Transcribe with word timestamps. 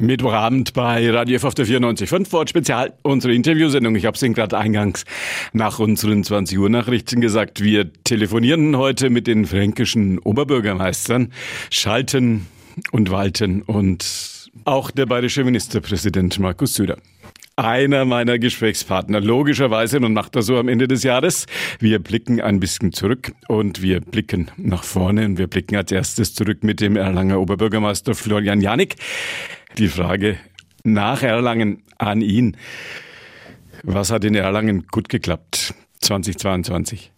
Mittwochabend 0.00 0.74
bei 0.74 1.10
Radio 1.10 1.36
F 1.36 1.44
auf 1.44 1.54
der 1.54 1.66
94.5 1.66 2.32
Wort 2.32 2.50
Spezial, 2.50 2.94
unsere 3.02 3.34
Interviewsendung. 3.34 3.96
Ich 3.96 4.06
habe 4.06 4.14
es 4.14 4.22
Ihnen 4.22 4.34
gerade 4.34 4.56
eingangs 4.56 5.04
nach 5.52 5.80
unseren 5.80 6.22
20 6.22 6.56
Uhr 6.56 6.70
Nachrichten 6.70 7.20
gesagt. 7.20 7.64
Wir 7.64 7.92
telefonieren 8.04 8.76
heute 8.76 9.10
mit 9.10 9.26
den 9.26 9.44
fränkischen 9.44 10.20
Oberbürgermeistern 10.20 11.32
Schalten 11.70 12.46
und 12.92 13.10
Walten 13.10 13.62
und 13.62 14.50
auch 14.64 14.92
der 14.92 15.06
bayerische 15.06 15.42
Ministerpräsident 15.42 16.38
Markus 16.38 16.74
Söder 16.74 16.98
einer 17.58 18.04
meiner 18.04 18.38
Gesprächspartner. 18.38 19.20
Logischerweise, 19.20 19.98
man 19.98 20.12
macht 20.12 20.36
das 20.36 20.46
so 20.46 20.58
am 20.58 20.68
Ende 20.68 20.86
des 20.86 21.02
Jahres. 21.02 21.46
Wir 21.80 21.98
blicken 21.98 22.40
ein 22.40 22.60
bisschen 22.60 22.92
zurück 22.92 23.32
und 23.48 23.82
wir 23.82 24.00
blicken 24.00 24.48
nach 24.56 24.84
vorne 24.84 25.24
und 25.24 25.38
wir 25.38 25.48
blicken 25.48 25.74
als 25.74 25.90
erstes 25.90 26.34
zurück 26.34 26.62
mit 26.62 26.80
dem 26.80 26.96
Erlanger 26.96 27.40
Oberbürgermeister 27.40 28.14
Florian 28.14 28.60
Janik. 28.60 28.94
Die 29.76 29.88
Frage 29.88 30.38
nach 30.82 31.22
Erlangen 31.22 31.82
an 31.98 32.20
ihn. 32.20 32.56
Was 33.82 34.10
hat 34.10 34.24
in 34.24 34.34
Erlangen 34.34 34.86
gut 34.90 35.08
geklappt 35.08 35.74
2022? 36.00 37.12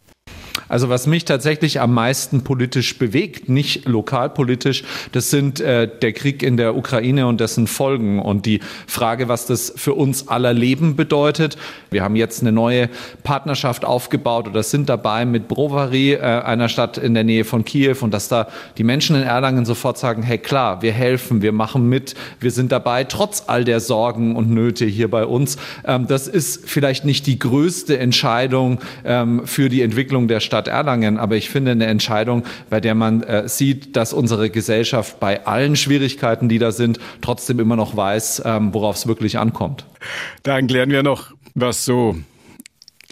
Also 0.69 0.89
was 0.89 1.07
mich 1.07 1.25
tatsächlich 1.25 1.81
am 1.81 1.95
meisten 1.95 2.45
politisch 2.45 2.99
bewegt, 2.99 3.49
nicht 3.49 3.89
lokalpolitisch, 3.89 4.85
das 5.13 5.31
sind 5.31 5.61
äh, 5.61 5.89
der 5.89 6.13
Krieg 6.13 6.43
in 6.43 6.57
der 6.57 6.77
Ukraine 6.77 7.27
und 7.27 7.41
dessen 7.41 7.67
Folgen 7.67 8.21
und 8.21 8.47
die 8.47 8.61
Frage, 8.87 9.29
was 9.29 9.47
das 9.47 9.73
für 9.75 9.95
uns 9.95 10.29
aller 10.29 10.53
Leben 10.53 10.95
bedeutet. 10.95 11.57
Wir 11.91 12.03
haben 12.03 12.15
jetzt 12.15 12.43
eine 12.43 12.53
neue 12.53 12.89
Partnerschaft 13.25 13.85
aufgebaut 13.85 14.47
oder 14.47 14.63
sind 14.63 14.89
dabei 14.89 15.25
mit 15.25 15.49
Brovary, 15.49 16.13
äh, 16.13 16.21
einer 16.21 16.69
Stadt 16.69 16.99
in 16.99 17.15
der 17.15 17.25
Nähe 17.25 17.45
von 17.45 17.65
Kiew 17.65 17.97
und 18.01 18.13
dass 18.15 18.29
da 18.29 18.49
die 18.79 18.85
Menschen 18.85 19.17
in 19.17 19.23
Erlangen 19.23 19.65
sofort 19.65 19.99
sagen, 19.99 20.23
hey 20.23 20.39
klar, 20.39 20.83
wir 20.83 20.93
helfen, 20.93 21.43
wir 21.43 21.53
machen 21.53 21.89
mit, 21.89 22.15
wir 22.39 22.51
sind 22.51 22.71
dabei, 22.71 23.05
trotz 23.05 23.45
all 23.47 23.65
der 23.65 23.81
Sorgen 23.81 24.37
und 24.37 24.51
Nöte 24.51 24.85
hier 24.85 25.11
bei 25.11 25.25
uns. 25.25 25.57
Ähm, 25.85 26.07
das 26.07 26.29
ist 26.29 26.69
vielleicht 26.69 27.05
nicht 27.05 27.27
die 27.27 27.39
größte 27.39 27.99
Entscheidung 27.99 28.81
ähm, 29.05 29.47
für 29.47 29.69
die 29.69 29.83
Entwicklung 29.83 30.29
der 30.29 30.41
Stadt 30.41 30.50
Stadt 30.51 30.67
Erlangen, 30.67 31.17
aber 31.17 31.37
ich 31.37 31.49
finde 31.49 31.71
eine 31.71 31.87
Entscheidung, 31.87 32.43
bei 32.71 32.81
der 32.81 32.97
man 32.97 33.23
äh, 33.23 33.49
sieht, 33.49 33.95
dass 33.95 34.13
unsere 34.13 34.51
Gesellschaft 34.51 35.21
bei 35.21 35.47
allen 35.47 35.77
Schwierigkeiten, 35.77 36.49
die 36.49 36.59
da 36.59 36.73
sind, 36.73 36.99
trotzdem 37.21 37.61
immer 37.61 37.77
noch 37.77 37.97
weiß, 37.97 38.43
ähm, 38.45 38.75
worauf 38.75 38.97
es 38.97 39.07
wirklich 39.07 39.39
ankommt. 39.39 39.87
Dann 40.43 40.67
klären 40.67 40.91
wir 40.91 41.05
noch, 41.05 41.31
was 41.55 41.85
so 41.85 42.17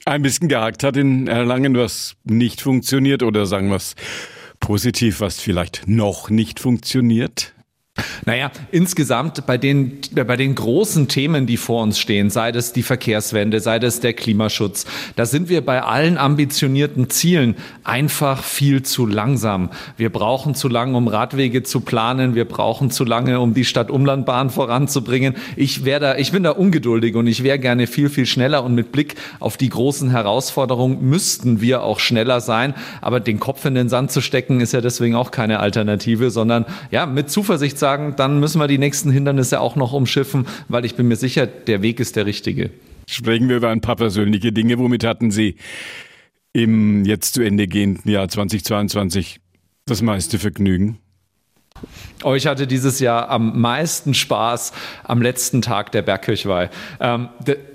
ein 0.04 0.22
bisschen 0.22 0.48
gehakt 0.48 0.82
hat 0.82 0.96
in 0.96 1.28
Erlangen, 1.28 1.76
was 1.76 2.16
nicht 2.24 2.60
funktioniert 2.60 3.22
oder 3.22 3.46
sagen 3.46 3.68
wir 3.68 3.76
es 3.76 3.94
positiv, 4.58 5.20
was 5.20 5.38
vielleicht 5.38 5.86
noch 5.86 6.30
nicht 6.30 6.58
funktioniert. 6.58 7.54
Naja, 8.26 8.50
insgesamt 8.70 9.46
bei 9.46 9.58
den, 9.58 9.98
bei 10.12 10.36
den 10.36 10.54
großen 10.54 11.08
Themen, 11.08 11.46
die 11.46 11.56
vor 11.56 11.82
uns 11.82 11.98
stehen, 11.98 12.30
sei 12.30 12.52
das 12.52 12.72
die 12.72 12.82
Verkehrswende, 12.82 13.60
sei 13.60 13.78
das 13.78 14.00
der 14.00 14.12
Klimaschutz, 14.12 14.86
da 15.16 15.26
sind 15.26 15.48
wir 15.48 15.64
bei 15.64 15.82
allen 15.82 16.18
ambitionierten 16.18 17.10
Zielen 17.10 17.56
einfach 17.84 18.42
viel 18.42 18.82
zu 18.82 19.06
langsam. 19.06 19.70
Wir 19.96 20.10
brauchen 20.10 20.54
zu 20.54 20.68
lange, 20.68 20.96
um 20.96 21.08
Radwege 21.08 21.62
zu 21.62 21.80
planen. 21.80 22.34
Wir 22.34 22.44
brauchen 22.44 22.90
zu 22.90 23.04
lange, 23.04 23.40
um 23.40 23.54
die 23.54 23.64
Stadt-Umlandbahn 23.64 24.50
voranzubringen. 24.50 25.34
Ich 25.56 25.84
wäre 25.84 26.00
da, 26.00 26.16
ich 26.16 26.32
bin 26.32 26.42
da 26.42 26.50
ungeduldig 26.50 27.14
und 27.16 27.26
ich 27.26 27.42
wäre 27.42 27.58
gerne 27.58 27.86
viel, 27.86 28.08
viel 28.08 28.26
schneller 28.26 28.64
und 28.64 28.74
mit 28.74 28.92
Blick 28.92 29.14
auf 29.40 29.56
die 29.56 29.68
großen 29.68 30.10
Herausforderungen 30.10 31.08
müssten 31.08 31.60
wir 31.60 31.82
auch 31.82 32.00
schneller 32.00 32.40
sein. 32.40 32.74
Aber 33.00 33.20
den 33.20 33.40
Kopf 33.40 33.64
in 33.64 33.74
den 33.74 33.88
Sand 33.88 34.12
zu 34.12 34.20
stecken, 34.20 34.60
ist 34.60 34.72
ja 34.72 34.80
deswegen 34.80 35.14
auch 35.14 35.30
keine 35.30 35.60
Alternative, 35.60 36.30
sondern 36.30 36.66
ja, 36.90 37.06
mit 37.06 37.30
Zuversicht 37.30 37.78
sagen, 37.78 37.87
sagen, 37.88 38.14
dann 38.16 38.38
müssen 38.38 38.60
wir 38.60 38.68
die 38.68 38.76
nächsten 38.76 39.10
Hindernisse 39.10 39.60
auch 39.60 39.74
noch 39.74 39.94
umschiffen, 39.94 40.46
weil 40.68 40.84
ich 40.84 40.94
bin 40.94 41.08
mir 41.08 41.16
sicher, 41.16 41.46
der 41.46 41.80
Weg 41.80 42.00
ist 42.00 42.16
der 42.16 42.26
richtige. 42.26 42.70
Sprechen 43.08 43.48
wir 43.48 43.56
über 43.56 43.70
ein 43.70 43.80
paar 43.80 43.96
persönliche 43.96 44.52
Dinge. 44.52 44.78
Womit 44.78 45.04
hatten 45.04 45.30
Sie 45.30 45.56
im 46.52 47.06
jetzt 47.06 47.32
zu 47.32 47.42
Ende 47.42 47.66
gehenden 47.66 48.10
Jahr 48.10 48.28
2022 48.28 49.40
das 49.86 50.02
meiste 50.02 50.38
Vergnügen? 50.38 50.98
Oh, 52.24 52.34
ich 52.34 52.48
hatte 52.48 52.66
dieses 52.66 52.98
Jahr 52.98 53.30
am 53.30 53.60
meisten 53.60 54.12
Spaß 54.12 54.72
am 55.04 55.22
letzten 55.22 55.62
Tag 55.62 55.92
der 55.92 56.02
Bergkirchweih. 56.02 56.68
Ähm, 56.98 57.28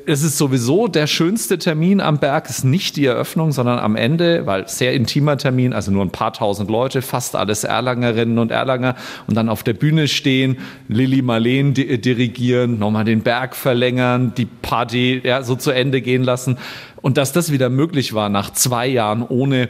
es 0.06 0.22
ist 0.22 0.38
sowieso 0.38 0.90
der 0.90 1.08
schönste 1.08 1.58
Termin 1.58 2.02
am 2.02 2.18
Berg, 2.18 2.50
ist 2.50 2.66
nicht 2.66 2.98
die 2.98 3.06
Eröffnung, 3.06 3.54
sondern 3.54 3.80
am 3.80 3.96
Ende, 3.96 4.46
weil 4.46 4.68
sehr 4.68 4.94
intimer 4.94 5.38
Termin, 5.38 5.72
also 5.72 5.92
nur 5.92 6.04
ein 6.04 6.10
paar 6.10 6.34
tausend 6.34 6.70
Leute, 6.70 7.02
fast 7.02 7.38
alles 7.38 7.64
Erlangerinnen 7.64 8.38
und 8.38 8.52
Erlanger 8.52 8.98
und 9.28 9.36
dann 9.36 9.48
auf 9.48 9.64
der 9.64 9.74
Bühne 9.74 10.10
stehen, 10.10 10.58
Lilly 10.90 11.22
Marleen 11.22 11.74
dirigieren, 11.74 12.80
nochmal 12.80 13.06
den 13.06 13.22
Berg 13.22 13.56
verlängern, 13.56 14.34
die 14.36 14.46
Party 14.46 15.22
ja, 15.24 15.44
so 15.44 15.56
zu 15.56 15.72
Ende 15.72 16.02
gehen 16.02 16.24
lassen. 16.24 16.58
Und 17.02 17.16
dass 17.16 17.32
das 17.32 17.50
wieder 17.50 17.70
möglich 17.70 18.14
war 18.14 18.28
nach 18.28 18.52
zwei 18.52 18.88
Jahren 18.88 19.24
ohne, 19.24 19.70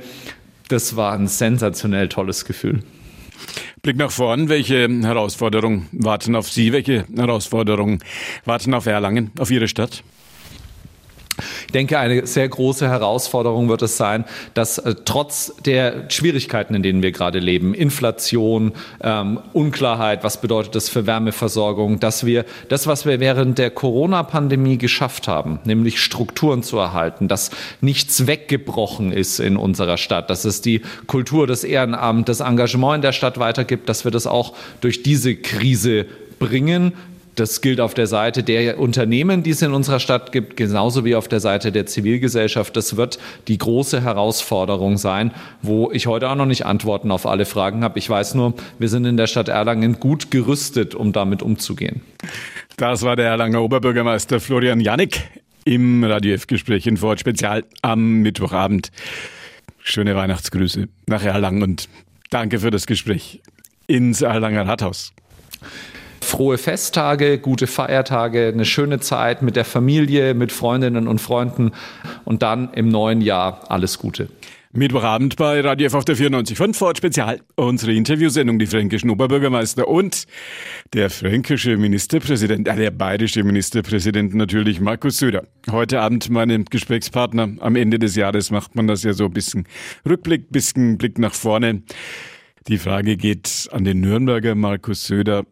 das 0.67 0.95
war 0.95 1.13
ein 1.13 1.27
sensationell 1.27 2.09
tolles 2.09 2.45
Gefühl. 2.45 2.81
Blick 3.83 3.97
nach 3.97 4.11
vorn. 4.11 4.47
Welche 4.47 4.87
Herausforderungen 4.87 5.89
warten 5.91 6.37
auf 6.37 6.49
Sie? 6.49 6.71
Welche 6.71 7.05
Herausforderungen 7.13 7.99
warten 8.45 8.73
auf 8.73 8.85
Erlangen, 8.85 9.31
auf 9.37 9.51
Ihre 9.51 9.67
Stadt? 9.67 10.05
Ich 11.65 11.71
denke, 11.71 11.97
eine 11.97 12.27
sehr 12.27 12.47
große 12.47 12.87
Herausforderung 12.87 13.69
wird 13.69 13.81
es 13.81 13.97
sein, 13.97 14.25
dass 14.53 14.77
äh, 14.77 14.95
trotz 15.05 15.55
der 15.65 16.09
Schwierigkeiten, 16.09 16.75
in 16.75 16.83
denen 16.83 17.01
wir 17.01 17.11
gerade 17.11 17.39
leben, 17.39 17.73
Inflation, 17.73 18.73
ähm, 19.01 19.39
Unklarheit, 19.53 20.23
was 20.23 20.41
bedeutet 20.41 20.75
das 20.75 20.89
für 20.89 21.07
Wärmeversorgung, 21.07 21.99
dass 21.99 22.25
wir 22.25 22.45
das, 22.69 22.85
was 22.87 23.05
wir 23.05 23.19
während 23.19 23.57
der 23.57 23.71
Corona-Pandemie 23.71 24.77
geschafft 24.77 25.27
haben, 25.27 25.59
nämlich 25.63 26.01
Strukturen 26.01 26.61
zu 26.61 26.77
erhalten, 26.77 27.27
dass 27.27 27.49
nichts 27.81 28.27
weggebrochen 28.27 29.11
ist 29.11 29.39
in 29.39 29.57
unserer 29.57 29.97
Stadt, 29.97 30.29
dass 30.29 30.45
es 30.45 30.61
die 30.61 30.81
Kultur, 31.07 31.47
das 31.47 31.63
Ehrenamt, 31.63 32.29
das 32.29 32.41
Engagement 32.41 32.95
in 32.97 33.01
der 33.01 33.11
Stadt 33.11 33.39
weitergibt, 33.39 33.89
dass 33.89 34.03
wir 34.03 34.11
das 34.11 34.27
auch 34.27 34.53
durch 34.81 35.03
diese 35.03 35.35
Krise 35.35 36.05
bringen, 36.39 36.93
das 37.35 37.61
gilt 37.61 37.79
auf 37.79 37.93
der 37.93 38.07
Seite 38.07 38.43
der 38.43 38.79
Unternehmen, 38.79 39.43
die 39.43 39.51
es 39.51 39.61
in 39.61 39.73
unserer 39.73 39.99
Stadt 39.99 40.31
gibt, 40.31 40.57
genauso 40.57 41.03
wie 41.05 41.15
auf 41.15 41.27
der 41.27 41.39
Seite 41.39 41.71
der 41.71 41.85
Zivilgesellschaft. 41.85 42.75
Das 42.75 42.95
wird 42.95 43.19
die 43.47 43.57
große 43.57 44.01
Herausforderung 44.01 44.97
sein, 44.97 45.31
wo 45.61 45.91
ich 45.91 46.07
heute 46.07 46.29
auch 46.29 46.35
noch 46.35 46.45
nicht 46.45 46.65
Antworten 46.65 47.11
auf 47.11 47.25
alle 47.25 47.45
Fragen 47.45 47.83
habe. 47.83 47.97
Ich 47.97 48.09
weiß 48.09 48.35
nur, 48.35 48.53
wir 48.79 48.89
sind 48.89 49.05
in 49.05 49.17
der 49.17 49.27
Stadt 49.27 49.49
Erlangen 49.49 49.99
gut 49.99 50.31
gerüstet, 50.31 50.95
um 50.95 51.11
damit 51.11 51.41
umzugehen. 51.41 52.01
Das 52.77 53.01
war 53.01 53.15
der 53.15 53.27
Erlanger 53.27 53.61
Oberbürgermeister 53.61 54.39
Florian 54.39 54.79
Janik 54.79 55.21
im 55.65 56.03
Radio 56.03 56.33
F-Gespräch 56.35 56.87
in 56.87 56.97
Ford 56.97 57.19
Spezial 57.19 57.63
am 57.81 58.21
Mittwochabend. 58.21 58.91
Schöne 59.79 60.15
Weihnachtsgrüße 60.15 60.87
nach 61.07 61.23
Erlangen 61.23 61.63
und 61.63 61.89
danke 62.29 62.59
für 62.59 62.71
das 62.71 62.85
Gespräch 62.85 63.41
ins 63.87 64.21
Erlanger 64.21 64.67
Rathaus 64.67 65.13
frohe 66.33 66.57
Festtage, 66.57 67.37
gute 67.37 67.67
Feiertage, 67.67 68.47
eine 68.47 68.65
schöne 68.65 68.99
Zeit 68.99 69.43
mit 69.43 69.55
der 69.55 69.65
Familie, 69.65 70.33
mit 70.33 70.51
Freundinnen 70.51 71.07
und 71.07 71.21
Freunden 71.21 71.73
und 72.25 72.41
dann 72.41 72.73
im 72.73 72.89
neuen 72.89 73.21
Jahr 73.21 73.69
alles 73.69 73.99
Gute. 73.99 74.29
Mittwochabend 74.71 75.35
bei 75.35 75.61
Radio 75.61 75.85
F 75.85 75.93
auf 75.93 76.05
der 76.05 76.17
94.5 76.17 76.73
Ford 76.73 76.97
Spezial. 76.97 77.41
Unsere 77.55 77.93
Interviewsendung, 77.93 78.57
die 78.57 78.65
fränkischen 78.65 79.11
Oberbürgermeister 79.11 79.87
und 79.87 80.23
der 80.93 81.11
fränkische 81.11 81.77
Ministerpräsident, 81.77 82.67
äh, 82.67 82.77
der 82.77 82.89
bayerische 82.89 83.43
Ministerpräsident 83.43 84.33
natürlich, 84.33 84.81
Markus 84.81 85.19
Söder. 85.19 85.43
Heute 85.69 86.01
Abend 86.01 86.31
meine 86.31 86.63
Gesprächspartner. 86.63 87.57
Am 87.59 87.75
Ende 87.75 87.99
des 87.99 88.15
Jahres 88.15 88.49
macht 88.49 88.73
man 88.73 88.87
das 88.87 89.03
ja 89.03 89.13
so 89.13 89.25
ein 89.25 89.33
bisschen 89.33 89.67
Rückblick, 90.09 90.51
bisschen 90.51 90.97
Blick 90.97 91.19
nach 91.19 91.35
vorne. 91.35 91.83
Die 92.67 92.79
Frage 92.79 93.17
geht 93.17 93.69
an 93.71 93.83
den 93.83 94.01
Nürnberger 94.01 94.55
Markus 94.55 95.05
Söder. 95.05 95.45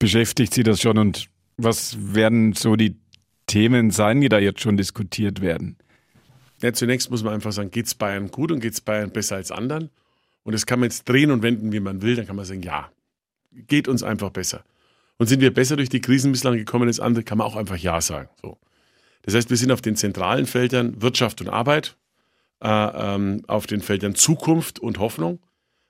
Beschäftigt 0.00 0.54
Sie 0.54 0.62
das 0.62 0.80
schon 0.80 0.96
und 0.96 1.28
was 1.58 1.96
werden 2.14 2.54
so 2.54 2.74
die 2.74 2.96
Themen 3.46 3.90
sein, 3.90 4.22
die 4.22 4.30
da 4.30 4.38
jetzt 4.38 4.60
schon 4.60 4.78
diskutiert 4.78 5.42
werden? 5.42 5.76
Ja, 6.62 6.72
zunächst 6.72 7.10
muss 7.10 7.22
man 7.22 7.34
einfach 7.34 7.52
sagen, 7.52 7.70
geht 7.70 7.86
es 7.86 7.94
Bayern 7.94 8.30
gut 8.30 8.50
und 8.50 8.60
geht 8.60 8.72
es 8.72 8.80
Bayern 8.80 9.10
besser 9.10 9.36
als 9.36 9.50
anderen? 9.50 9.90
Und 10.42 10.54
das 10.54 10.64
kann 10.64 10.80
man 10.80 10.88
jetzt 10.88 11.06
drehen 11.06 11.30
und 11.30 11.42
wenden, 11.42 11.70
wie 11.70 11.80
man 11.80 12.00
will. 12.00 12.16
Dann 12.16 12.26
kann 12.26 12.34
man 12.34 12.46
sagen, 12.46 12.62
ja, 12.62 12.90
geht 13.52 13.88
uns 13.88 14.02
einfach 14.02 14.30
besser. 14.30 14.64
Und 15.18 15.26
sind 15.26 15.42
wir 15.42 15.52
besser 15.52 15.76
durch 15.76 15.90
die 15.90 16.00
Krisen 16.00 16.32
bislang 16.32 16.56
gekommen 16.56 16.88
als 16.88 16.98
andere, 16.98 17.22
kann 17.22 17.36
man 17.36 17.46
auch 17.46 17.56
einfach 17.56 17.76
ja 17.76 18.00
sagen. 18.00 18.30
So. 18.40 18.56
Das 19.20 19.34
heißt, 19.34 19.50
wir 19.50 19.58
sind 19.58 19.70
auf 19.70 19.82
den 19.82 19.96
zentralen 19.96 20.46
Feldern 20.46 21.02
Wirtschaft 21.02 21.42
und 21.42 21.50
Arbeit, 21.50 21.98
äh, 22.62 22.68
ähm, 22.68 23.42
auf 23.48 23.66
den 23.66 23.82
Feldern 23.82 24.14
Zukunft 24.14 24.78
und 24.78 24.98
Hoffnung, 24.98 25.40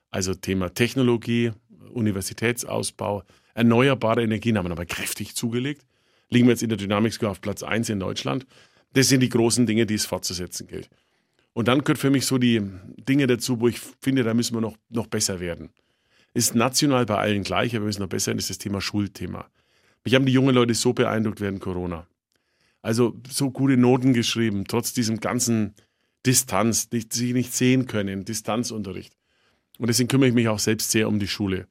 also 0.09 0.33
Thema 0.33 0.73
Technologie, 0.73 1.53
Universitätsausbau, 1.93 3.23
Erneuerbare 3.53 4.23
Energien 4.23 4.57
haben 4.57 4.71
aber 4.71 4.85
kräftig 4.85 5.35
zugelegt. 5.35 5.85
Liegen 6.29 6.47
wir 6.47 6.51
jetzt 6.51 6.63
in 6.63 6.69
der 6.69 6.77
Dynamics 6.77 7.21
auf 7.23 7.41
Platz 7.41 7.63
1 7.63 7.89
in 7.89 7.99
Deutschland. 7.99 8.45
Das 8.93 9.07
sind 9.07 9.21
die 9.21 9.29
großen 9.29 9.65
Dinge, 9.65 9.85
die 9.85 9.95
es 9.95 10.05
fortzusetzen 10.05 10.67
gilt. 10.67 10.89
Und 11.53 11.67
dann 11.67 11.83
gehört 11.83 11.97
für 11.97 12.09
mich 12.09 12.25
so 12.25 12.37
die 12.37 12.61
Dinge 12.97 13.27
dazu, 13.27 13.59
wo 13.59 13.67
ich 13.67 13.79
finde, 14.01 14.23
da 14.23 14.33
müssen 14.33 14.55
wir 14.55 14.61
noch, 14.61 14.77
noch 14.89 15.07
besser 15.07 15.39
werden. 15.39 15.69
Ist 16.33 16.55
national 16.55 17.05
bei 17.05 17.17
allen 17.17 17.43
gleich, 17.43 17.75
aber 17.75 17.83
wir 17.83 17.87
müssen 17.87 18.01
noch 18.01 18.09
besser 18.09 18.27
werden, 18.27 18.39
ist 18.39 18.49
das 18.49 18.57
Thema 18.57 18.79
Schulthema. 18.79 19.49
Mich 20.05 20.15
haben 20.15 20.25
die 20.25 20.31
jungen 20.31 20.55
Leute 20.55 20.73
so 20.73 20.93
beeindruckt 20.93 21.41
während 21.41 21.59
Corona. 21.59 22.07
Also 22.81 23.19
so 23.29 23.51
gute 23.51 23.77
Noten 23.77 24.13
geschrieben, 24.13 24.63
trotz 24.67 24.93
diesem 24.93 25.19
ganzen 25.19 25.75
Distanz, 26.25 26.89
nicht, 26.91 27.13
sie 27.13 27.33
nicht 27.33 27.53
sehen 27.53 27.85
können, 27.85 28.25
Distanzunterricht. 28.25 29.15
Und 29.77 29.87
deswegen 29.87 30.07
kümmere 30.07 30.29
ich 30.29 30.35
mich 30.35 30.47
auch 30.47 30.59
selbst 30.59 30.91
sehr 30.91 31.07
um 31.07 31.19
die 31.19 31.27
Schule. 31.27 31.67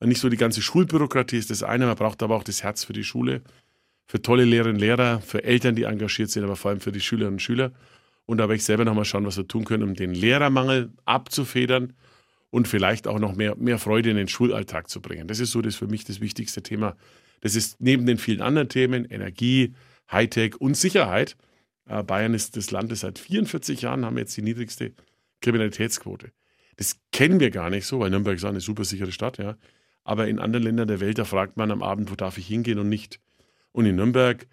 Nicht 0.00 0.20
so 0.20 0.28
die 0.28 0.36
ganze 0.36 0.60
Schulbürokratie 0.60 1.38
ist 1.38 1.50
das 1.50 1.62
eine, 1.62 1.86
man 1.86 1.96
braucht 1.96 2.22
aber 2.22 2.36
auch 2.36 2.44
das 2.44 2.62
Herz 2.62 2.84
für 2.84 2.92
die 2.92 3.04
Schule, 3.04 3.42
für 4.06 4.20
tolle 4.20 4.44
Lehrerinnen 4.44 4.76
und 4.76 4.80
Lehrer, 4.80 5.20
für 5.20 5.42
Eltern, 5.42 5.74
die 5.74 5.84
engagiert 5.84 6.30
sind, 6.30 6.44
aber 6.44 6.56
vor 6.56 6.70
allem 6.70 6.80
für 6.80 6.92
die 6.92 7.00
Schülerinnen 7.00 7.34
und 7.34 7.42
Schüler. 7.42 7.72
Und 8.26 8.38
da 8.38 8.44
werde 8.44 8.56
ich 8.56 8.64
selber 8.64 8.84
nochmal 8.84 9.04
schauen, 9.04 9.24
was 9.24 9.36
wir 9.36 9.48
tun 9.48 9.64
können, 9.64 9.82
um 9.82 9.94
den 9.94 10.12
Lehrermangel 10.12 10.92
abzufedern 11.04 11.94
und 12.50 12.68
vielleicht 12.68 13.06
auch 13.06 13.18
noch 13.18 13.34
mehr, 13.34 13.56
mehr 13.56 13.78
Freude 13.78 14.10
in 14.10 14.16
den 14.16 14.28
Schulalltag 14.28 14.90
zu 14.90 15.00
bringen. 15.00 15.28
Das 15.28 15.40
ist 15.40 15.52
so 15.52 15.62
das 15.62 15.76
für 15.76 15.86
mich 15.86 16.04
das 16.04 16.20
wichtigste 16.20 16.62
Thema. 16.62 16.96
Das 17.40 17.54
ist 17.54 17.80
neben 17.80 18.06
den 18.06 18.18
vielen 18.18 18.42
anderen 18.42 18.68
Themen, 18.68 19.04
Energie, 19.04 19.74
Hightech 20.10 20.60
und 20.60 20.76
Sicherheit. 20.76 21.36
Äh, 21.88 22.02
Bayern 22.02 22.34
ist 22.34 22.56
das 22.56 22.70
Land, 22.70 22.92
das 22.92 23.00
seit 23.00 23.18
44 23.18 23.82
Jahren 23.82 24.04
haben 24.04 24.16
wir 24.16 24.22
jetzt 24.22 24.36
die 24.36 24.42
niedrigste 24.42 24.92
Kriminalitätsquote. 25.40 26.32
Das 26.76 26.98
kennen 27.12 27.40
wir 27.40 27.50
gar 27.50 27.70
nicht 27.70 27.86
so, 27.86 28.00
weil 28.00 28.10
Nürnberg 28.10 28.36
ist 28.36 28.44
eine 28.44 28.60
super 28.60 28.84
sichere 28.84 29.12
Stadt, 29.12 29.38
ja. 29.38 29.56
Aber 30.06 30.28
in 30.28 30.38
anderen 30.38 30.62
Ländern 30.62 30.86
der 30.86 31.00
Welt, 31.00 31.18
da 31.18 31.24
fragt 31.24 31.56
man 31.56 31.72
am 31.72 31.82
Abend, 31.82 32.12
wo 32.12 32.14
darf 32.14 32.38
ich 32.38 32.46
hingehen 32.46 32.78
und 32.78 32.88
nicht. 32.88 33.18
Und 33.72 33.86
in 33.86 33.96
Nürnberg 33.96 34.46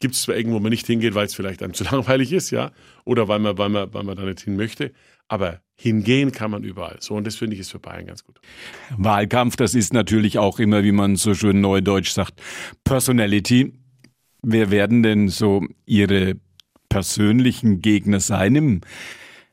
gibt 0.00 0.16
es 0.16 0.22
zwar 0.22 0.34
irgendwo, 0.34 0.56
wo 0.56 0.60
man 0.60 0.70
nicht 0.70 0.84
hingeht, 0.84 1.14
weil 1.14 1.26
es 1.26 1.34
vielleicht 1.34 1.62
einem 1.62 1.74
zu 1.74 1.84
langweilig 1.90 2.32
ist, 2.32 2.50
ja, 2.50 2.72
oder 3.04 3.28
weil 3.28 3.38
man, 3.38 3.56
weil 3.56 3.68
man, 3.68 3.94
weil 3.94 4.02
man 4.02 4.16
da 4.16 4.24
nicht 4.24 4.40
hin 4.40 4.56
möchte. 4.56 4.92
Aber 5.28 5.60
hingehen 5.76 6.32
kann 6.32 6.50
man 6.50 6.64
überall. 6.64 6.96
So, 6.98 7.14
und 7.14 7.24
das 7.24 7.36
finde 7.36 7.54
ich 7.54 7.60
ist 7.60 7.70
für 7.70 7.78
Bayern 7.78 8.06
ganz 8.06 8.24
gut. 8.24 8.40
Wahlkampf, 8.96 9.54
das 9.54 9.76
ist 9.76 9.92
natürlich 9.92 10.38
auch 10.38 10.58
immer, 10.58 10.82
wie 10.82 10.92
man 10.92 11.14
so 11.14 11.34
schön 11.34 11.60
neudeutsch 11.60 12.10
sagt, 12.10 12.42
Personality. 12.82 13.74
Wer 14.42 14.72
werden 14.72 15.04
denn 15.04 15.28
so 15.28 15.64
Ihre 15.86 16.34
persönlichen 16.88 17.80
Gegner 17.80 18.18
sein 18.18 18.56
im 18.56 18.80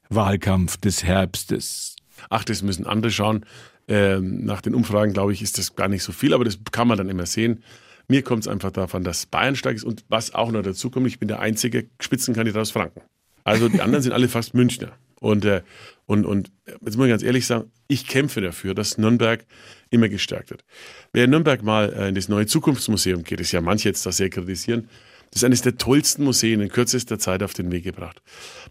Wahlkampf 0.09 0.77
des 0.77 1.03
Herbstes? 1.03 1.95
Ach, 2.29 2.43
das 2.43 2.63
müssen 2.63 2.87
andere 2.87 3.11
schauen. 3.11 3.45
Ähm, 3.87 4.45
nach 4.45 4.61
den 4.61 4.75
Umfragen, 4.75 5.13
glaube 5.13 5.33
ich, 5.33 5.41
ist 5.41 5.57
das 5.57 5.75
gar 5.75 5.89
nicht 5.89 6.03
so 6.03 6.11
viel, 6.11 6.33
aber 6.33 6.45
das 6.45 6.59
kann 6.71 6.87
man 6.87 6.97
dann 6.97 7.09
immer 7.09 7.25
sehen. 7.25 7.63
Mir 8.07 8.21
kommt 8.21 8.43
es 8.43 8.47
einfach 8.47 8.71
davon, 8.71 9.03
dass 9.03 9.25
Bayern 9.25 9.55
stark 9.55 9.75
ist 9.75 9.83
und 9.83 10.05
was 10.09 10.33
auch 10.33 10.51
noch 10.51 10.61
dazu 10.61 10.89
kommt, 10.89 11.07
ich 11.07 11.19
bin 11.19 11.27
der 11.27 11.39
einzige 11.39 11.87
Spitzenkandidat 11.99 12.61
aus 12.61 12.71
Franken. 12.71 13.01
Also 13.43 13.69
die 13.69 13.81
anderen 13.81 14.01
sind 14.01 14.13
alle 14.13 14.27
fast 14.27 14.53
Münchner. 14.53 14.93
Und, 15.19 15.45
äh, 15.45 15.61
und, 16.05 16.25
und 16.25 16.51
jetzt 16.85 16.97
muss 16.97 17.05
ich 17.05 17.11
ganz 17.11 17.23
ehrlich 17.23 17.45
sagen, 17.45 17.71
ich 17.87 18.07
kämpfe 18.07 18.41
dafür, 18.41 18.73
dass 18.73 18.97
Nürnberg 18.97 19.45
immer 19.89 20.09
gestärkt 20.09 20.49
wird. 20.49 20.65
Wer 21.13 21.25
in 21.25 21.29
Nürnberg 21.29 21.63
mal 21.63 21.93
äh, 21.93 22.09
in 22.09 22.15
das 22.15 22.27
neue 22.27 22.45
Zukunftsmuseum 22.45 23.23
geht, 23.23 23.39
ist 23.39 23.53
ja 23.53 23.61
manche 23.61 23.87
jetzt 23.87 24.05
da 24.05 24.11
sehr 24.11 24.29
kritisieren, 24.29 24.89
das 25.31 25.41
ist 25.41 25.45
eines 25.45 25.61
der 25.63 25.77
tollsten 25.77 26.25
Museen 26.25 26.61
in 26.61 26.69
kürzester 26.69 27.17
Zeit 27.17 27.41
auf 27.41 27.53
den 27.53 27.71
Weg 27.71 27.83
gebracht. 27.83 28.21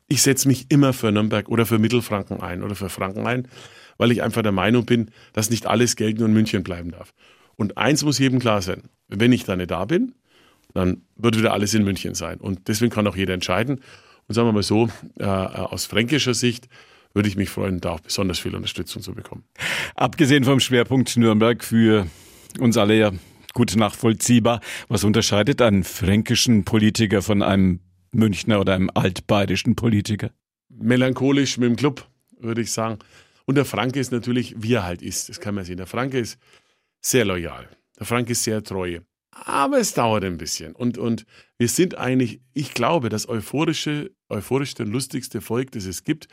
Ich 0.07 0.23
setze 0.23 0.47
mich 0.47 0.67
immer 0.69 0.93
für 0.93 1.11
Nürnberg 1.11 1.49
oder 1.49 1.67
für 1.67 1.81
Mittelfranken 1.81 2.41
ein 2.41 2.63
oder 2.63 2.77
für 2.77 2.89
Franken 2.89 3.27
ein, 3.27 3.49
weil 3.99 4.13
ich 4.13 4.23
einfach 4.23 4.43
der 4.43 4.53
Meinung 4.53 4.85
bin, 4.85 5.11
dass 5.33 5.51
nicht 5.51 5.67
alles 5.67 5.97
Geld 5.97 6.19
nur 6.19 6.29
in 6.29 6.35
München 6.35 6.63
bleiben 6.63 6.91
darf. 6.91 7.13
Und 7.57 7.77
eins 7.77 8.05
muss 8.05 8.19
jedem 8.19 8.39
klar 8.39 8.63
sein, 8.63 8.85
wenn 9.09 9.33
ich 9.33 9.45
da 9.45 9.57
nicht 9.57 9.71
da 9.71 9.85
bin, 9.85 10.15
dann 10.75 11.03
wird 11.17 11.39
wieder 11.39 11.53
alles 11.53 11.75
in 11.75 11.85
München 11.85 12.15
sein. 12.15 12.39
Und 12.39 12.69
deswegen 12.69 12.91
kann 12.91 13.07
auch 13.07 13.17
jeder 13.17 13.35
entscheiden. 13.35 13.81
Und 14.27 14.35
sagen 14.35 14.49
wir 14.49 14.53
mal 14.53 14.63
so, 14.63 14.89
äh, 15.19 15.25
aus 15.25 15.87
fränkischer 15.87 16.35
Sicht 16.35 16.69
würde 17.15 17.29
ich 17.29 17.37
mich 17.37 17.51
freuen, 17.51 17.81
da 17.81 17.91
auch 17.91 18.01
besonders 18.01 18.39
viel 18.39 18.55
Unterstützung 18.55 19.03
zu 19.03 19.15
bekommen. 19.15 19.45
Abgesehen 19.95 20.45
vom 20.45 20.61
Schwerpunkt 20.61 21.17
Nürnberg 21.17 21.63
für 21.63 22.07
uns 22.59 22.77
alle 22.79 22.99
ja 22.99 23.13
gut 23.53 23.77
nachvollziehbar. 23.77 24.61
Was 24.89 25.05
unterscheidet 25.05 25.61
einen 25.61 25.85
fränkischen 25.85 26.65
Politiker 26.65 27.23
von 27.23 27.43
einem 27.43 27.81
Münchner 28.13 28.61
oder 28.61 28.75
einem 28.75 28.91
altbayerischen 28.95 29.77
Politiker? 29.77 30.31
Melancholisch 30.71 31.59
mit 31.59 31.69
dem 31.69 31.77
Club, 31.77 32.07
würde 32.39 32.63
ich 32.63 32.73
sagen. 32.73 32.99
Und 33.45 33.57
der 33.57 33.65
Franke 33.65 34.01
ist 34.01 34.13
natürlich, 34.13 34.55
wie 34.59 34.75
er 34.75 34.85
halt 34.85 35.03
ist. 35.03 35.29
Das 35.29 35.41
kann 35.41 35.55
man 35.55 35.65
sehen. 35.65 35.77
Der 35.77 35.87
Franke 35.87 36.19
ist 36.19 36.39
sehr 37.01 37.25
loyal. 37.25 37.69
Der 37.99 38.07
Franke 38.07 38.33
ist 38.33 38.45
sehr 38.45 38.63
treu. 38.63 39.01
Aber 39.31 39.79
es 39.79 39.95
dauert 39.95 40.25
ein 40.25 40.37
bisschen. 40.37 40.75
Und, 40.75 40.99
und 40.99 41.25
wir 41.59 41.69
sind 41.69 41.97
eigentlich, 41.97 42.41
ich 42.53 42.75
glaube, 42.75 43.09
das 43.09 43.29
euphorische, 43.29 44.13
euphorischste 44.29 44.85
und 44.85 44.93
lustigste 44.93 45.41
Volk, 45.41 45.73
das 45.73 45.87
es 45.87 46.05
gibt. 46.05 46.29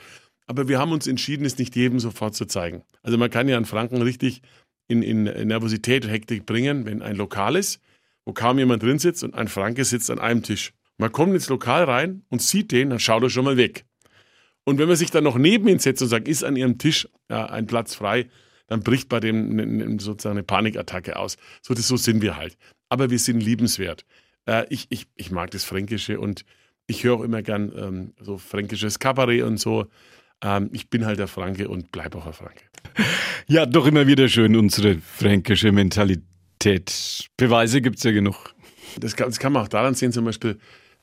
Aber 0.48 0.68
wir 0.68 0.80
haben 0.80 0.92
uns 0.92 1.08
entschieden, 1.08 1.46
es 1.46 1.58
nicht 1.58 1.76
jedem 1.76 2.00
sofort 2.00 2.36
zu 2.36 2.46
zeigen. 2.46 2.84
Also 3.02 3.18
man 3.18 3.30
kann 3.30 3.48
ja 3.48 3.56
einen 3.56 3.66
Franken 3.66 4.02
richtig 4.02 4.42
in, 4.88 5.04
in 5.04 5.24
Nervosität 5.48 6.06
und 6.06 6.12
Hektik 6.12 6.46
bringen, 6.46 6.86
wenn 6.86 7.02
ein 7.02 7.16
Lokal 7.16 7.56
ist, 7.56 7.80
wo 8.26 8.34
kaum 8.34 8.60
jemand 8.60 8.84
drin 8.84 9.00
sitzt 9.00 9.24
und 9.24 9.36
ein 9.36 9.48
Franke 9.48 9.86
sitzt 9.86 10.10
an 10.10 10.20
einem 10.20 10.44
Tisch. 10.44 10.74
Man 10.98 11.12
kommt 11.12 11.34
ins 11.34 11.48
Lokal 11.48 11.86
rein 11.86 12.24
und 12.30 12.42
sieht 12.42 12.72
den, 12.72 12.90
dann 12.90 13.00
schaut 13.00 13.24
er 13.24 13.30
schon 13.30 13.46
mal 13.46 13.58
weg. 13.58 13.86
Und 14.70 14.78
wenn 14.78 14.88
man 14.88 14.98
sich 14.98 15.12
dann 15.12 15.24
noch 15.24 15.38
neben 15.38 15.68
ihn 15.68 15.80
setzt 15.80 16.02
und 16.02 16.08
sagt, 16.08 16.28
ist 16.28 16.44
an 16.44 16.56
ihrem 16.56 16.78
Tisch 16.78 17.08
ja, 17.30 17.48
ein 17.48 17.68
Platz 17.68 17.96
frei, 17.96 18.30
dann 18.68 18.82
bricht 18.82 19.10
bei 19.10 19.20
dem 19.20 19.56
ne, 19.56 19.66
ne, 19.66 20.00
sozusagen 20.00 20.38
eine 20.38 20.44
Panikattacke 20.44 21.18
aus. 21.18 21.38
So, 21.62 21.74
das, 21.74 21.88
so 21.88 21.98
sind 21.98 22.22
wir 22.22 22.38
halt 22.38 22.56
aber 22.90 23.10
wir 23.10 23.20
sind 23.20 23.42
liebenswert. 23.42 24.06
Äh, 24.46 24.66
ich, 24.70 24.88
ich, 24.90 25.08
ich 25.16 25.32
mag 25.32 25.52
das 25.52 25.64
Fränkische 25.64 26.20
und 26.20 26.44
ich 26.88 27.04
höre 27.04 27.16
auch 27.16 27.22
immer 27.22 27.44
gern 27.44 27.72
ähm, 27.78 28.14
so 28.20 28.38
fränkisches 28.38 29.00
Kabarett 29.00 29.44
und 29.44 29.60
so. 29.60 29.86
Ähm, 30.42 30.70
ich 30.74 30.90
bin 30.90 31.06
halt 31.06 31.20
der 31.20 31.28
Franke 31.28 31.70
und 31.70 31.92
bleibe 31.92 32.18
auch 32.18 32.26
ein 32.26 32.34
Franke. 32.34 32.64
Ja, 33.48 33.66
doch 33.66 33.88
immer 33.88 34.06
wieder 34.06 34.30
schön, 34.30 34.56
unsere 34.56 35.00
fränkische 35.00 35.72
Mentalität. 35.72 37.28
Beweise 37.36 37.82
gibt 37.82 37.98
es 37.98 38.04
ja 38.04 38.12
genug. 38.12 38.54
Das 39.00 39.16
kann, 39.16 39.28
das 39.28 39.40
kann, 39.40 39.54
man 39.54 39.64
auch 39.64 39.68
daran 39.68 39.96
sehen, 39.96 40.12
zum 40.12 40.26
Beispiel 40.26 40.60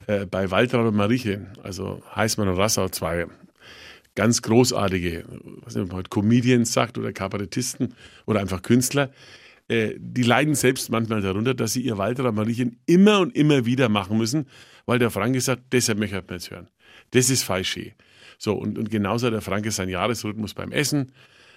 äh, 0.07 0.27
bei 0.27 0.49
Waltraud 0.53 0.87
und 0.87 0.95
Marieche, 0.95 1.47
also 1.65 2.05
Heißmann 2.15 2.47
und 2.47 2.57
Rassau, 2.57 2.89
zwei 2.89 3.27
ganz 4.17 4.43
großartige, 4.43 5.25
was 5.63 5.77
man 5.77 5.93
heute 5.93 6.11
Comedians 6.11 6.73
sagt 6.73 6.99
oder 6.99 7.13
Kabarettisten 7.13 7.95
oder 8.25 8.41
einfach 8.41 8.63
Künstler, 8.63 9.13
äh, 9.69 9.95
die 9.99 10.23
leiden 10.23 10.55
selbst 10.55 10.91
manchmal 10.91 11.21
darunter, 11.21 11.55
dass 11.55 11.75
sie 11.75 11.83
ihr 11.83 11.99
Walter 11.99 12.33
Mariechen 12.33 12.81
immer 12.87 13.21
und 13.21 13.37
immer 13.37 13.67
wieder 13.67 13.89
machen 13.89 14.19
müssen, 14.19 14.47
weil 14.87 14.99
der 14.99 15.11
Franke 15.11 15.41
sagt, 15.41 15.73
deshalb 15.73 15.99
möchte 15.99 16.17
man 16.17 16.25
jetzt 16.31 16.51
hören. 16.51 16.69
Das 17.13 17.31
ist 17.31 17.45
falsch. 17.45 17.79
So, 18.39 18.55
und, 18.55 18.79
und 18.79 18.91
genauso 18.91 19.27
hat 19.27 19.35
der 19.35 19.41
Franke 19.41 19.71
seinen 19.71 19.91
Jahresrhythmus 19.91 20.55
beim 20.55 20.73
Essen. 20.73 21.13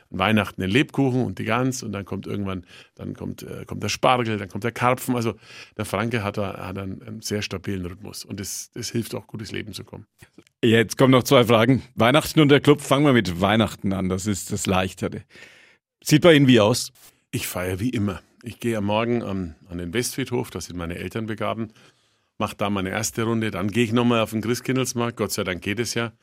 Weihnachten 0.10 0.62
den 0.62 0.70
Lebkuchen 0.70 1.24
und 1.24 1.40
die 1.40 1.46
Gans 1.46 1.84
und 1.84 1.92
dann 1.92 2.06
kommt 2.06 2.26
irgendwann, 2.26 2.66
dann 2.96 3.14
kommt, 3.14 3.44
äh, 3.44 3.66
kommt 3.66 3.84
der 3.84 3.90
Spargel, 3.90 4.38
dann 4.38 4.50
kommt 4.50 4.64
der 4.64 4.72
Karpfen. 4.72 5.16
Also 5.16 5.36
der 5.78 5.86
Franke 5.86 6.24
hat, 6.24 6.38
da, 6.38 6.68
hat 6.68 6.78
einen, 6.78 7.02
einen 7.04 7.22
sehr 7.22 7.42
stabilen 7.42 7.86
Rhythmus 7.86 8.26
und 8.26 8.40
das, 8.40 8.72
das 8.74 8.90
hilft 8.90 9.14
auch, 9.14 9.28
gutes 9.28 9.52
Leben 9.52 9.74
zu 9.74 9.84
kommen. 9.84 10.06
Jetzt 10.64 10.98
kommen 10.98 11.12
noch 11.12 11.24
zwei 11.24 11.46
Fragen. 11.46 11.84
Weihnachten 11.96 12.40
und 12.40 12.50
der 12.50 12.60
Club. 12.60 12.82
Fangen 12.82 13.06
wir 13.06 13.14
mit 13.14 13.40
Weihnachten 13.40 13.94
an. 13.94 14.10
Das 14.10 14.26
ist 14.26 14.52
das 14.52 14.66
Leichtere. 14.66 15.24
Sieht 16.04 16.22
bei 16.22 16.34
Ihnen 16.34 16.48
wie 16.48 16.60
aus? 16.60 16.92
Ich 17.32 17.48
feiere 17.48 17.80
wie 17.80 17.90
immer. 17.90 18.22
Ich 18.42 18.60
gehe 18.60 18.78
am 18.78 18.86
Morgen 18.86 19.22
an, 19.22 19.56
an 19.70 19.78
den 19.78 19.94
Westfriedhof, 19.94 20.50
da 20.50 20.62
sind 20.62 20.78
meine 20.78 20.96
Eltern 20.96 21.26
begraben, 21.26 21.74
mache 22.38 22.56
da 22.56 22.70
meine 22.70 22.90
erste 22.90 23.24
Runde, 23.24 23.52
dann 23.52 23.70
gehe 23.70 23.84
ich 23.84 23.92
nochmal 23.92 24.22
auf 24.22 24.32
den 24.32 24.42
Christkindlesmarkt, 24.42 25.18
Gott 25.18 25.34
sei 25.34 25.44
Dank 25.44 25.62
geht 25.62 25.80
es 25.80 25.94
ja. 25.94 26.14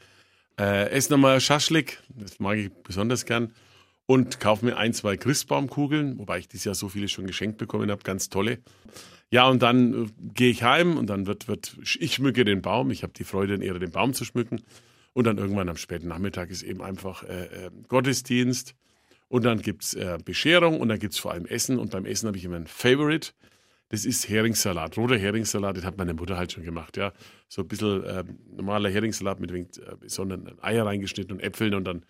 Äh, 0.58 0.88
esse 0.90 1.12
nochmal 1.12 1.40
Schaschlik, 1.40 2.02
das 2.08 2.40
mag 2.40 2.56
ich 2.56 2.72
besonders 2.82 3.26
gern. 3.26 3.52
Und 4.06 4.38
kaufe 4.38 4.64
mir 4.64 4.76
ein, 4.76 4.92
zwei 4.92 5.16
Christbaumkugeln, 5.16 6.18
wobei 6.18 6.38
ich 6.38 6.48
dieses 6.48 6.64
Jahr 6.64 6.74
so 6.76 6.88
viele 6.88 7.08
schon 7.08 7.26
geschenkt 7.26 7.58
bekommen 7.58 7.90
habe, 7.90 8.02
ganz 8.04 8.28
tolle. 8.28 8.58
Ja, 9.30 9.48
und 9.48 9.62
dann 9.62 10.04
äh, 10.04 10.08
gehe 10.34 10.50
ich 10.50 10.62
heim 10.62 10.96
und 10.96 11.08
dann 11.08 11.26
wird, 11.26 11.48
wird, 11.48 11.76
ich 11.98 12.14
schmücke 12.14 12.44
den 12.44 12.62
Baum. 12.62 12.90
Ich 12.90 13.02
habe 13.02 13.12
die 13.12 13.24
Freude 13.24 13.54
und 13.54 13.62
Ehre, 13.62 13.80
den 13.80 13.90
Baum 13.90 14.14
zu 14.14 14.24
schmücken. 14.24 14.62
Und 15.12 15.24
dann 15.24 15.38
irgendwann 15.38 15.68
am 15.68 15.76
späten 15.76 16.08
Nachmittag 16.08 16.50
ist 16.50 16.62
eben 16.62 16.82
einfach 16.82 17.24
äh, 17.24 17.66
äh, 17.66 17.70
Gottesdienst. 17.88 18.74
Und 19.28 19.44
dann 19.44 19.60
gibt 19.60 19.82
es 19.82 19.94
äh, 19.94 20.18
Bescherung 20.24 20.80
und 20.80 20.88
dann 20.88 20.98
gibt 20.98 21.14
es 21.14 21.18
vor 21.18 21.32
allem 21.32 21.46
Essen. 21.46 21.78
Und 21.78 21.90
beim 21.90 22.04
Essen 22.04 22.28
habe 22.28 22.36
ich 22.36 22.44
immer 22.44 22.56
ein 22.56 22.66
Favorite. 22.66 23.32
Das 23.88 24.04
ist 24.04 24.28
Heringssalat, 24.28 24.96
roter 24.96 25.16
Heringssalat, 25.16 25.76
das 25.76 25.84
hat 25.84 25.96
meine 25.96 26.12
Mutter 26.12 26.36
halt 26.36 26.50
schon 26.50 26.64
gemacht, 26.64 26.96
ja. 26.96 27.12
So 27.48 27.62
ein 27.62 27.68
bisschen 27.68 28.02
äh, 28.02 28.24
normaler 28.56 28.90
Heringssalat 28.90 29.38
mit 29.38 29.52
äh, 29.52 29.64
besonderen 30.00 30.58
Eier 30.60 30.86
reingeschnitten 30.86 31.36
und 31.36 31.40
Äpfeln 31.40 31.72
und 31.72 31.84
dann, 31.84 32.04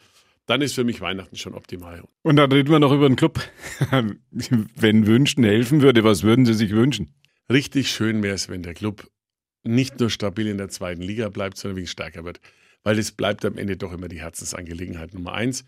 dann 0.47 0.63
ist 0.63 0.75
für 0.75 0.85
mich 0.85 1.01
Weihnachten 1.01 1.37
schon 1.37 1.55
optimal. 1.55 2.03
Und 2.23 2.37
dann 2.37 2.51
reden 2.51 2.71
wir 2.71 2.79
noch 2.79 2.93
über 2.93 3.09
den 3.09 3.17
Club. 3.17 3.41
wenn 3.91 5.07
Wünschen 5.07 5.45
helfen 5.45 5.83
würde, 5.83 6.05
was 6.05 6.23
würden 6.23 6.47
Sie 6.47 6.55
sich 6.55 6.71
wünschen? 6.71 7.15
Richtig 7.51 7.91
schön 7.91 8.23
wäre 8.23 8.35
es, 8.35 8.49
wenn 8.49 8.63
der 8.63 8.75
Club 8.75 9.11
nicht 9.65 9.99
nur 10.01 10.11
stabil 10.11 10.47
in 10.47 10.59
der 10.59 10.69
zweiten 10.69 11.03
Liga 11.03 11.29
bleibt, 11.29 11.57
sondern 11.57 11.77
wirklich 11.77 11.91
stärker 11.91 12.25
wird. 12.25 12.41
Weil 12.85 12.97
das 12.97 13.11
bleibt 13.11 13.45
am 13.45 13.59
Ende 13.59 13.77
doch 13.77 13.93
immer 13.93 14.09
die 14.09 14.21
Herzensangelegenheit 14.21 15.13
Nummer 15.15 15.33
eins. 15.33 15.65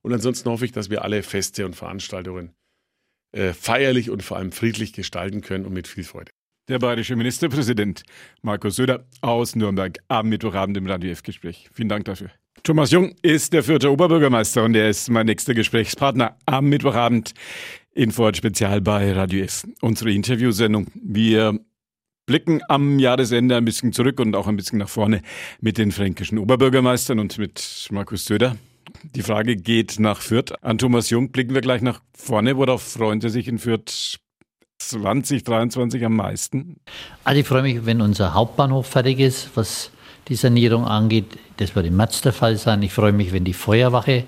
Und 0.00 0.12
ansonsten 0.12 0.48
hoffe 0.48 0.64
ich, 0.64 0.72
dass 0.72 0.90
wir 0.90 1.02
alle 1.02 1.22
Feste 1.22 1.66
und 1.66 1.76
Veranstaltungen 1.76 2.54
äh, 3.32 3.52
feierlich 3.52 4.10
und 4.10 4.22
vor 4.22 4.38
allem 4.38 4.52
friedlich 4.52 4.92
gestalten 4.92 5.42
können 5.42 5.66
und 5.66 5.72
mit 5.72 5.86
viel 5.86 6.04
Freude. 6.04 6.32
Der 6.68 6.78
bayerische 6.78 7.16
Ministerpräsident 7.16 8.04
Markus 8.42 8.76
Söder 8.76 9.04
aus 9.20 9.56
Nürnberg 9.56 9.98
am 10.06 10.28
Mittwochabend 10.28 10.76
im 10.76 10.86
Radio 10.86 11.10
F-Gespräch. 11.10 11.68
Vielen 11.72 11.88
Dank 11.88 12.04
dafür. 12.04 12.30
Thomas 12.62 12.92
Jung 12.92 13.16
ist 13.22 13.52
der 13.52 13.64
vierte 13.64 13.90
Oberbürgermeister 13.90 14.62
und 14.62 14.76
er 14.76 14.88
ist 14.88 15.10
mein 15.10 15.26
nächster 15.26 15.54
Gesprächspartner 15.54 16.36
am 16.46 16.68
Mittwochabend 16.68 17.34
Info 17.94 18.32
Spezial 18.32 18.80
bei 18.80 19.12
Radio 19.12 19.42
F. 19.42 19.66
Unsere 19.80 20.12
Interviewsendung. 20.12 20.86
Wir 20.94 21.58
blicken 22.26 22.60
am 22.68 23.00
Jahresende 23.00 23.56
ein 23.56 23.64
bisschen 23.64 23.92
zurück 23.92 24.20
und 24.20 24.36
auch 24.36 24.46
ein 24.46 24.56
bisschen 24.56 24.78
nach 24.78 24.88
vorne 24.88 25.22
mit 25.60 25.78
den 25.78 25.90
fränkischen 25.90 26.38
Oberbürgermeistern 26.38 27.18
und 27.18 27.36
mit 27.38 27.88
Markus 27.90 28.24
Söder. 28.26 28.56
Die 29.16 29.22
Frage 29.22 29.56
geht 29.56 29.98
nach 29.98 30.20
Fürth. 30.20 30.52
An 30.62 30.78
Thomas 30.78 31.10
Jung 31.10 31.32
blicken 31.32 31.54
wir 31.54 31.60
gleich 31.60 31.82
nach 31.82 32.00
vorne. 32.16 32.56
Worauf 32.56 32.82
freuen 32.82 33.20
Sie 33.20 33.30
sich 33.30 33.48
in 33.48 33.58
Fürth 33.58 34.20
2023 34.88 36.04
am 36.04 36.16
meisten? 36.16 36.76
Also 37.24 37.40
ich 37.40 37.46
freue 37.46 37.62
mich, 37.62 37.86
wenn 37.86 38.00
unser 38.00 38.34
Hauptbahnhof 38.34 38.86
fertig 38.86 39.20
ist, 39.20 39.50
was 39.54 39.90
die 40.28 40.34
Sanierung 40.34 40.84
angeht. 40.84 41.38
Das 41.56 41.74
wird 41.74 41.86
im 41.86 41.96
März 41.96 42.22
der 42.22 42.32
Fall 42.32 42.56
sein. 42.56 42.82
Ich 42.82 42.92
freue 42.92 43.12
mich, 43.12 43.32
wenn 43.32 43.44
die 43.44 43.52
Feuerwache 43.52 44.24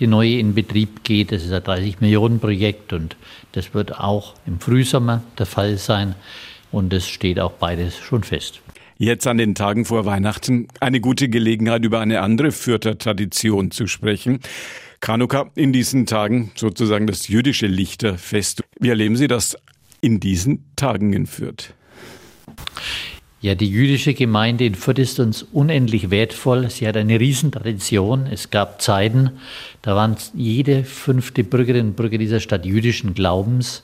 die 0.00 0.06
neue 0.06 0.38
in 0.38 0.54
Betrieb 0.54 1.04
geht. 1.04 1.32
Das 1.32 1.44
ist 1.44 1.52
ein 1.52 1.62
30 1.62 2.00
Millionen 2.00 2.40
Projekt 2.40 2.92
und 2.92 3.16
das 3.52 3.74
wird 3.74 3.98
auch 3.98 4.34
im 4.46 4.60
Frühsommer 4.60 5.22
der 5.38 5.46
Fall 5.46 5.78
sein. 5.78 6.14
Und 6.72 6.92
es 6.92 7.06
steht 7.06 7.38
auch 7.38 7.52
beides 7.52 7.96
schon 7.96 8.24
fest. 8.24 8.60
Jetzt 8.98 9.26
an 9.26 9.38
den 9.38 9.54
Tagen 9.54 9.84
vor 9.84 10.06
Weihnachten 10.06 10.68
eine 10.80 11.00
gute 11.00 11.28
Gelegenheit, 11.28 11.84
über 11.84 12.00
eine 12.00 12.20
andere 12.20 12.52
Fürther 12.52 12.98
Tradition 12.98 13.70
zu 13.70 13.86
sprechen. 13.86 14.40
Kanuka 15.00 15.50
in 15.54 15.72
diesen 15.72 16.06
Tagen 16.06 16.52
sozusagen 16.54 17.06
das 17.06 17.28
jüdische 17.28 17.66
Lichterfest. 17.66 18.62
Wie 18.80 18.88
erleben 18.88 19.16
Sie 19.16 19.28
das 19.28 19.56
in 20.04 20.20
diesen 20.20 20.64
Tagen 20.76 21.14
in 21.14 21.26
Fürth? 21.26 21.72
Ja, 23.40 23.54
die 23.54 23.68
jüdische 23.68 24.14
Gemeinde 24.14 24.66
in 24.66 24.74
Fürth 24.74 24.98
ist 24.98 25.18
uns 25.18 25.42
unendlich 25.42 26.10
wertvoll. 26.10 26.68
Sie 26.70 26.86
hat 26.86 26.96
eine 26.96 27.18
Riesentradition. 27.18 28.26
Es 28.26 28.50
gab 28.50 28.80
Zeiten, 28.82 29.32
da 29.82 29.96
waren 29.96 30.16
jede 30.34 30.84
fünfte 30.84 31.42
Bürgerin 31.42 31.88
und 31.88 31.96
Bürger 31.96 32.18
dieser 32.18 32.40
Stadt 32.40 32.66
jüdischen 32.66 33.14
Glaubens. 33.14 33.82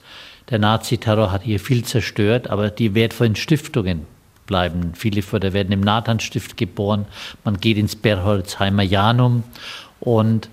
Der 0.50 0.59
Naziterror 0.59 1.33
hat 1.33 1.43
hier 1.43 1.61
viel 1.61 1.85
zerstört, 1.85 2.50
aber 2.50 2.71
die 2.71 2.95
wertvollen 2.95 3.37
Stiftungen 3.37 4.07
bleiben. 4.47 4.93
Viele 4.95 5.23
Fürther 5.23 5.53
werden 5.53 5.73
im 5.73 5.81
Nathanstift 5.81 6.57
geboren. 6.57 7.07
Man 7.45 7.59
geht 7.59 7.79
ins 7.79 7.97
Berholzheimer 7.97 8.83
Janum 8.83 9.45
und 10.00 10.50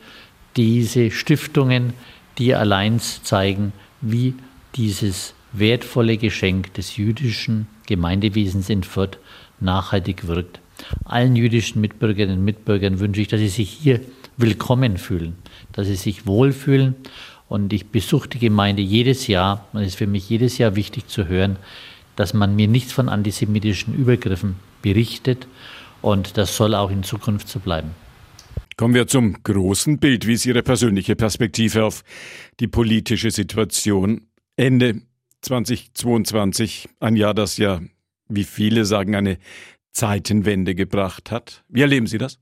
diese 0.55 1.11
Stiftungen, 1.11 1.93
die 2.37 2.55
allein 2.55 2.99
zeigen, 2.99 3.73
wie 4.01 4.35
dieses 4.75 5.33
wertvolle 5.59 6.17
Geschenk 6.17 6.73
des 6.73 6.97
jüdischen 6.97 7.67
Gemeindewesens 7.85 8.69
in 8.69 8.83
Fürth 8.83 9.17
nachhaltig 9.59 10.27
wirkt. 10.27 10.59
Allen 11.05 11.35
jüdischen 11.35 11.81
Mitbürgerinnen 11.81 12.39
und 12.39 12.45
Mitbürgern 12.45 12.99
wünsche 12.99 13.21
ich, 13.21 13.27
dass 13.27 13.39
sie 13.39 13.47
sich 13.47 13.69
hier 13.69 14.01
willkommen 14.37 14.97
fühlen, 14.97 15.35
dass 15.71 15.87
sie 15.87 15.95
sich 15.95 16.27
wohlfühlen. 16.27 16.95
Und 17.49 17.73
ich 17.73 17.87
besuche 17.87 18.29
die 18.29 18.39
Gemeinde 18.39 18.81
jedes 18.81 19.27
Jahr. 19.27 19.67
Und 19.73 19.81
es 19.81 19.89
ist 19.89 19.95
für 19.95 20.07
mich 20.07 20.29
jedes 20.29 20.57
Jahr 20.57 20.75
wichtig 20.75 21.07
zu 21.07 21.27
hören, 21.27 21.57
dass 22.15 22.33
man 22.33 22.55
mir 22.55 22.67
nichts 22.67 22.91
von 22.91 23.09
antisemitischen 23.09 23.95
Übergriffen 23.95 24.55
berichtet. 24.81 25.47
Und 26.01 26.37
das 26.37 26.55
soll 26.55 26.75
auch 26.75 26.91
in 26.91 27.03
Zukunft 27.03 27.47
so 27.47 27.59
bleiben. 27.59 27.91
Kommen 28.75 28.93
wir 28.93 29.07
zum 29.07 29.41
großen 29.41 29.97
Bild. 29.97 30.27
Wie 30.27 30.33
ist 30.33 30.45
Ihre 30.45 30.61
persönliche 30.61 31.15
Perspektive 31.15 31.83
auf 31.83 32.03
die 32.59 32.67
politische 32.67 33.31
Situation 33.31 34.21
Ende 34.55 35.01
2022, 35.41 36.89
ein 36.99 37.15
Jahr, 37.15 37.33
das 37.33 37.57
ja, 37.57 37.79
wie 38.27 38.43
viele 38.43 38.85
sagen, 38.85 39.15
eine 39.15 39.37
Zeitenwende 39.91 40.75
gebracht 40.75 41.31
hat. 41.31 41.63
Wie 41.69 41.81
erleben 41.81 42.07
Sie 42.07 42.17
das? 42.17 42.39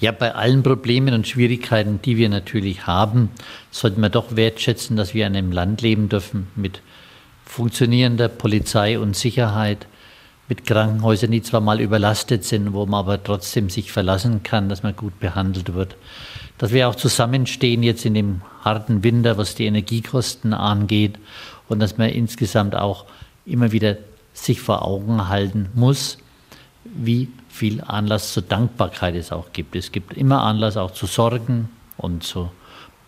Ja, 0.00 0.12
bei 0.12 0.34
allen 0.34 0.62
Problemen 0.62 1.12
und 1.14 1.28
Schwierigkeiten, 1.28 2.00
die 2.02 2.16
wir 2.16 2.28
natürlich 2.28 2.86
haben, 2.86 3.30
sollten 3.70 4.00
wir 4.00 4.08
doch 4.08 4.36
wertschätzen, 4.36 4.96
dass 4.96 5.14
wir 5.14 5.26
in 5.26 5.36
einem 5.36 5.52
Land 5.52 5.82
leben 5.82 6.08
dürfen 6.08 6.48
mit 6.56 6.82
funktionierender 7.44 8.28
Polizei 8.28 8.98
und 8.98 9.16
Sicherheit, 9.16 9.86
mit 10.48 10.66
Krankenhäusern, 10.66 11.30
die 11.30 11.42
zwar 11.42 11.60
mal 11.60 11.80
überlastet 11.80 12.44
sind, 12.44 12.72
wo 12.72 12.84
man 12.84 13.00
aber 13.00 13.22
trotzdem 13.22 13.70
sich 13.70 13.92
verlassen 13.92 14.42
kann, 14.42 14.68
dass 14.68 14.82
man 14.82 14.96
gut 14.96 15.20
behandelt 15.20 15.74
wird. 15.74 15.96
Dass 16.58 16.72
wir 16.72 16.88
auch 16.88 16.96
zusammenstehen 16.96 17.82
jetzt 17.82 18.04
in 18.04 18.14
dem 18.14 18.42
harten 18.62 19.04
Winter, 19.04 19.38
was 19.38 19.54
die 19.54 19.66
Energiekosten 19.66 20.52
angeht 20.52 21.18
und 21.70 21.78
dass 21.78 21.96
man 21.96 22.10
insgesamt 22.10 22.74
auch 22.74 23.06
immer 23.46 23.72
wieder 23.72 23.96
sich 24.34 24.60
vor 24.60 24.84
Augen 24.84 25.28
halten 25.28 25.70
muss, 25.74 26.18
wie 26.84 27.28
viel 27.48 27.80
Anlass 27.80 28.32
zur 28.32 28.42
Dankbarkeit 28.42 29.14
es 29.14 29.32
auch 29.32 29.52
gibt. 29.52 29.76
Es 29.76 29.92
gibt 29.92 30.12
immer 30.16 30.42
Anlass 30.42 30.76
auch 30.76 30.90
zu 30.90 31.06
Sorgen 31.06 31.68
und 31.96 32.24
zu 32.24 32.50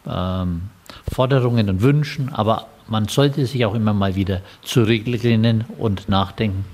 ähm, 0.06 0.70
Forderungen 1.12 1.68
und 1.68 1.82
Wünschen, 1.82 2.28
aber 2.28 2.68
man 2.86 3.08
sollte 3.08 3.46
sich 3.46 3.64
auch 3.64 3.74
immer 3.74 3.94
mal 3.94 4.14
wieder 4.14 4.40
zurücklehnen 4.62 5.64
und 5.78 6.08
nachdenken, 6.08 6.64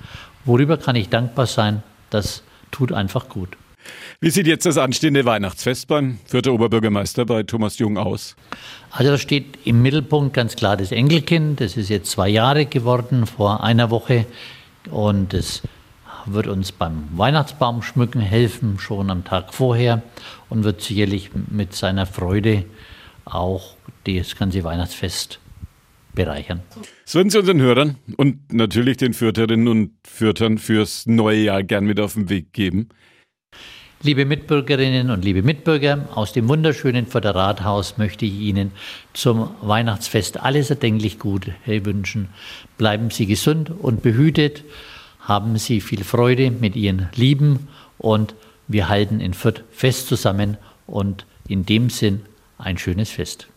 worüber 0.45 0.77
kann 0.77 0.97
ich 0.97 1.09
dankbar 1.09 1.47
sein, 1.47 1.83
das 2.11 2.43
tut 2.71 2.93
einfach 2.93 3.29
gut. 3.29 3.57
Wie 4.21 4.31
sieht 4.31 4.47
jetzt 4.47 4.67
das 4.67 4.79
anstehende 4.79 5.25
Weihnachtsfest 5.25 5.89
beim 5.89 6.19
vierter 6.25 6.53
Oberbürgermeister 6.53 7.25
bei 7.25 7.43
Thomas 7.43 7.79
Jung 7.79 7.99
aus? 7.99 8.37
Also 8.91 9.13
da 9.13 9.19
steht 9.19 9.59
im 9.65 9.83
Mittelpunkt 9.83 10.35
ganz 10.35 10.57
klar 10.57 10.77
das 10.77 10.93
Enkelkind. 10.93 11.61
Das 11.61 11.77
ist 11.77 11.89
jetzt 11.89 12.11
zwei 12.11 12.29
Jahre 12.29 12.67
geworden 12.67 13.27
vor 13.27 13.63
einer 13.63 13.91
Woche 13.91 14.27
und 14.91 15.35
es 15.35 15.63
wird 16.27 16.47
uns 16.47 16.73
beim 16.73 17.09
Weihnachtsbaum 17.17 17.83
schmücken 17.83 18.21
helfen, 18.21 18.79
schon 18.79 19.11
am 19.11 19.25
Tag 19.25 19.55
vorher 19.55 20.03
und 20.49 20.65
wird 20.65 20.83
sicherlich 20.83 21.31
mit 21.51 21.75
seiner 21.75 22.07
Freude 22.07 22.65
auch 23.25 23.77
das 24.05 24.37
ganze 24.37 24.65
Weihnachtsfest 24.65 25.39
bereichern. 26.15 26.63
Das 27.05 27.15
würden 27.15 27.31
Sie 27.31 27.39
unseren 27.39 27.61
Hörern 27.61 27.97
und 28.17 28.53
natürlich 28.53 28.97
den 28.97 29.15
Fürtherinnen 29.15 29.69
und 29.69 29.93
Fürtern 30.05 30.59
fürs 30.59 31.07
neue 31.07 31.43
Jahr 31.43 31.63
gern 31.63 31.85
mit 31.85 32.01
auf 32.01 32.15
den 32.15 32.29
Weg 32.29 32.53
geben. 32.53 32.89
Liebe 34.01 34.25
Mitbürgerinnen 34.25 35.11
und 35.11 35.25
liebe 35.25 35.43
Mitbürger, 35.43 36.09
aus 36.15 36.33
dem 36.33 36.49
wunderschönen 36.49 37.07
Föderathaus 37.07 37.99
möchte 37.99 38.27
ich 38.27 38.35
Ihnen 38.35 38.71
zum 39.13 39.51
Weihnachtsfest 39.61 40.41
alles 40.41 40.71
erdenklich 40.71 41.19
Gute 41.19 41.53
wünschen. 41.67 42.29
Bleiben 42.77 43.11
Sie 43.11 43.27
gesund 43.27 43.71
und 43.71 44.03
behütet, 44.03 44.63
haben 45.19 45.59
Sie 45.59 45.81
viel 45.81 46.05
Freude 46.05 46.53
mit 46.53 46.77
Ihren 46.77 47.09
Lieben 47.17 47.67
und 47.99 48.37
wir 48.69 48.89
halten 48.89 49.19
in 49.19 49.35
Fürth 49.35 49.65
fest 49.73 50.07
zusammen 50.07 50.59
und 50.87 51.27
in 51.49 51.67
dem 51.67 51.91
Sinn 51.91 52.21
ein 52.57 52.79
schönes 52.79 53.11
Fest. 53.11 53.49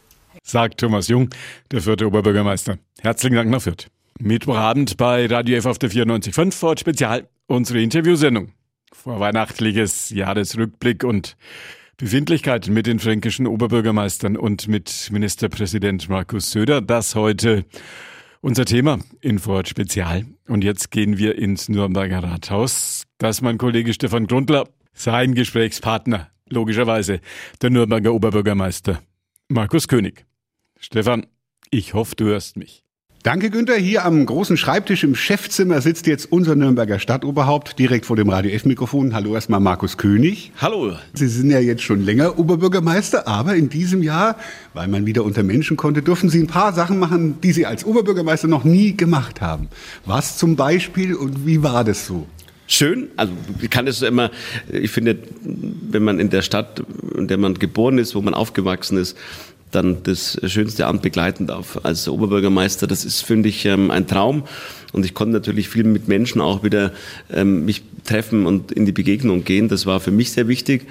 Sagt 0.41 0.79
Thomas 0.79 1.07
Jung, 1.07 1.29
der 1.69 1.81
vierte 1.81 2.07
Oberbürgermeister. 2.07 2.79
Herzlichen 2.99 3.35
Dank 3.35 3.51
nach 3.51 3.61
Fürth. 3.61 3.91
Mittwochabend 4.17 4.97
bei 4.97 5.27
Radio 5.27 5.57
F 5.57 5.67
auf 5.67 5.77
der 5.77 5.91
94.5 5.91 6.51
Ford 6.51 6.79
Spezial, 6.79 7.27
unsere 7.45 7.79
Interviewsendung 7.79 8.53
vorweihnachtliches 8.91 10.09
Jahresrückblick 10.09 11.03
und 11.03 11.35
Befindlichkeiten 11.97 12.73
mit 12.73 12.87
den 12.87 12.99
fränkischen 12.99 13.47
Oberbürgermeistern 13.47 14.35
und 14.35 14.67
mit 14.67 15.09
Ministerpräsident 15.11 16.09
Markus 16.09 16.51
Söder. 16.51 16.81
Das 16.81 17.15
heute 17.15 17.65
unser 18.41 18.65
Thema 18.65 18.99
in 19.19 19.39
Ford 19.39 19.67
Spezial. 19.67 20.25
Und 20.47 20.63
jetzt 20.63 20.91
gehen 20.91 21.17
wir 21.17 21.37
ins 21.37 21.69
Nürnberger 21.69 22.23
Rathaus. 22.23 23.03
Das 23.17 23.37
ist 23.37 23.41
mein 23.41 23.57
Kollege 23.57 23.93
Stefan 23.93 24.27
Grundler, 24.27 24.67
sein 24.93 25.35
Gesprächspartner, 25.35 26.31
logischerweise 26.49 27.21
der 27.61 27.69
Nürnberger 27.69 28.13
Oberbürgermeister 28.13 29.01
Markus 29.47 29.87
König. 29.87 30.25
Stefan, 30.79 31.27
ich 31.69 31.93
hoffe, 31.93 32.15
du 32.15 32.25
hörst 32.25 32.57
mich. 32.57 32.83
Danke, 33.23 33.51
Günther. 33.51 33.75
Hier 33.75 34.03
am 34.03 34.25
großen 34.25 34.57
Schreibtisch 34.57 35.03
im 35.03 35.13
Chefzimmer 35.13 35.79
sitzt 35.81 36.07
jetzt 36.07 36.31
unser 36.31 36.55
Nürnberger 36.55 36.97
Stadtoberhaupt 36.97 37.77
direkt 37.77 38.07
vor 38.07 38.15
dem 38.15 38.29
Radio 38.29 38.49
F-Mikrofon. 38.49 39.13
Hallo 39.13 39.35
erstmal 39.35 39.59
Markus 39.59 39.97
König. 39.97 40.51
Hallo. 40.59 40.95
Sie 41.13 41.27
sind 41.27 41.51
ja 41.51 41.59
jetzt 41.59 41.83
schon 41.83 42.03
länger 42.03 42.39
Oberbürgermeister, 42.39 43.27
aber 43.27 43.53
in 43.53 43.69
diesem 43.69 44.01
Jahr, 44.01 44.37
weil 44.73 44.87
man 44.87 45.05
wieder 45.05 45.23
unter 45.23 45.43
Menschen 45.43 45.77
konnte, 45.77 46.01
durften 46.01 46.29
Sie 46.29 46.39
ein 46.39 46.47
paar 46.47 46.73
Sachen 46.73 46.97
machen, 46.97 47.39
die 47.41 47.51
Sie 47.51 47.67
als 47.67 47.85
Oberbürgermeister 47.85 48.47
noch 48.47 48.63
nie 48.63 48.97
gemacht 48.97 49.39
haben. 49.39 49.67
Was 50.03 50.39
zum 50.39 50.55
Beispiel 50.55 51.13
und 51.13 51.45
wie 51.45 51.61
war 51.61 51.83
das 51.83 52.07
so? 52.07 52.25
Schön, 52.65 53.09
also 53.17 53.33
ich 53.61 53.69
kann 53.69 53.85
es 53.85 54.01
immer, 54.01 54.31
ich 54.71 54.89
finde, 54.89 55.19
wenn 55.43 56.01
man 56.01 56.19
in 56.19 56.31
der 56.31 56.41
Stadt, 56.41 56.81
in 57.15 57.27
der 57.27 57.37
man 57.37 57.53
geboren 57.53 57.99
ist, 57.99 58.15
wo 58.15 58.21
man 58.21 58.33
aufgewachsen 58.33 58.97
ist, 58.97 59.15
dann 59.71 60.03
das 60.03 60.39
schönste 60.45 60.85
Amt 60.87 61.01
begleiten 61.01 61.47
darf 61.47 61.79
als 61.83 62.07
Oberbürgermeister. 62.07 62.87
Das 62.87 63.05
ist, 63.05 63.21
finde 63.21 63.49
ich, 63.49 63.65
ähm, 63.65 63.91
ein 63.91 64.07
Traum. 64.07 64.43
Und 64.93 65.05
ich 65.05 65.13
konnte 65.13 65.33
natürlich 65.33 65.69
viel 65.69 65.83
mit 65.83 66.07
Menschen 66.07 66.41
auch 66.41 66.63
wieder 66.63 66.91
ähm, 67.31 67.65
mich 67.65 67.83
treffen 68.05 68.45
und 68.45 68.71
in 68.71 68.85
die 68.85 68.91
Begegnung 68.91 69.43
gehen. 69.43 69.69
Das 69.69 69.85
war 69.85 69.99
für 69.99 70.11
mich 70.11 70.31
sehr 70.31 70.47
wichtig. 70.47 70.87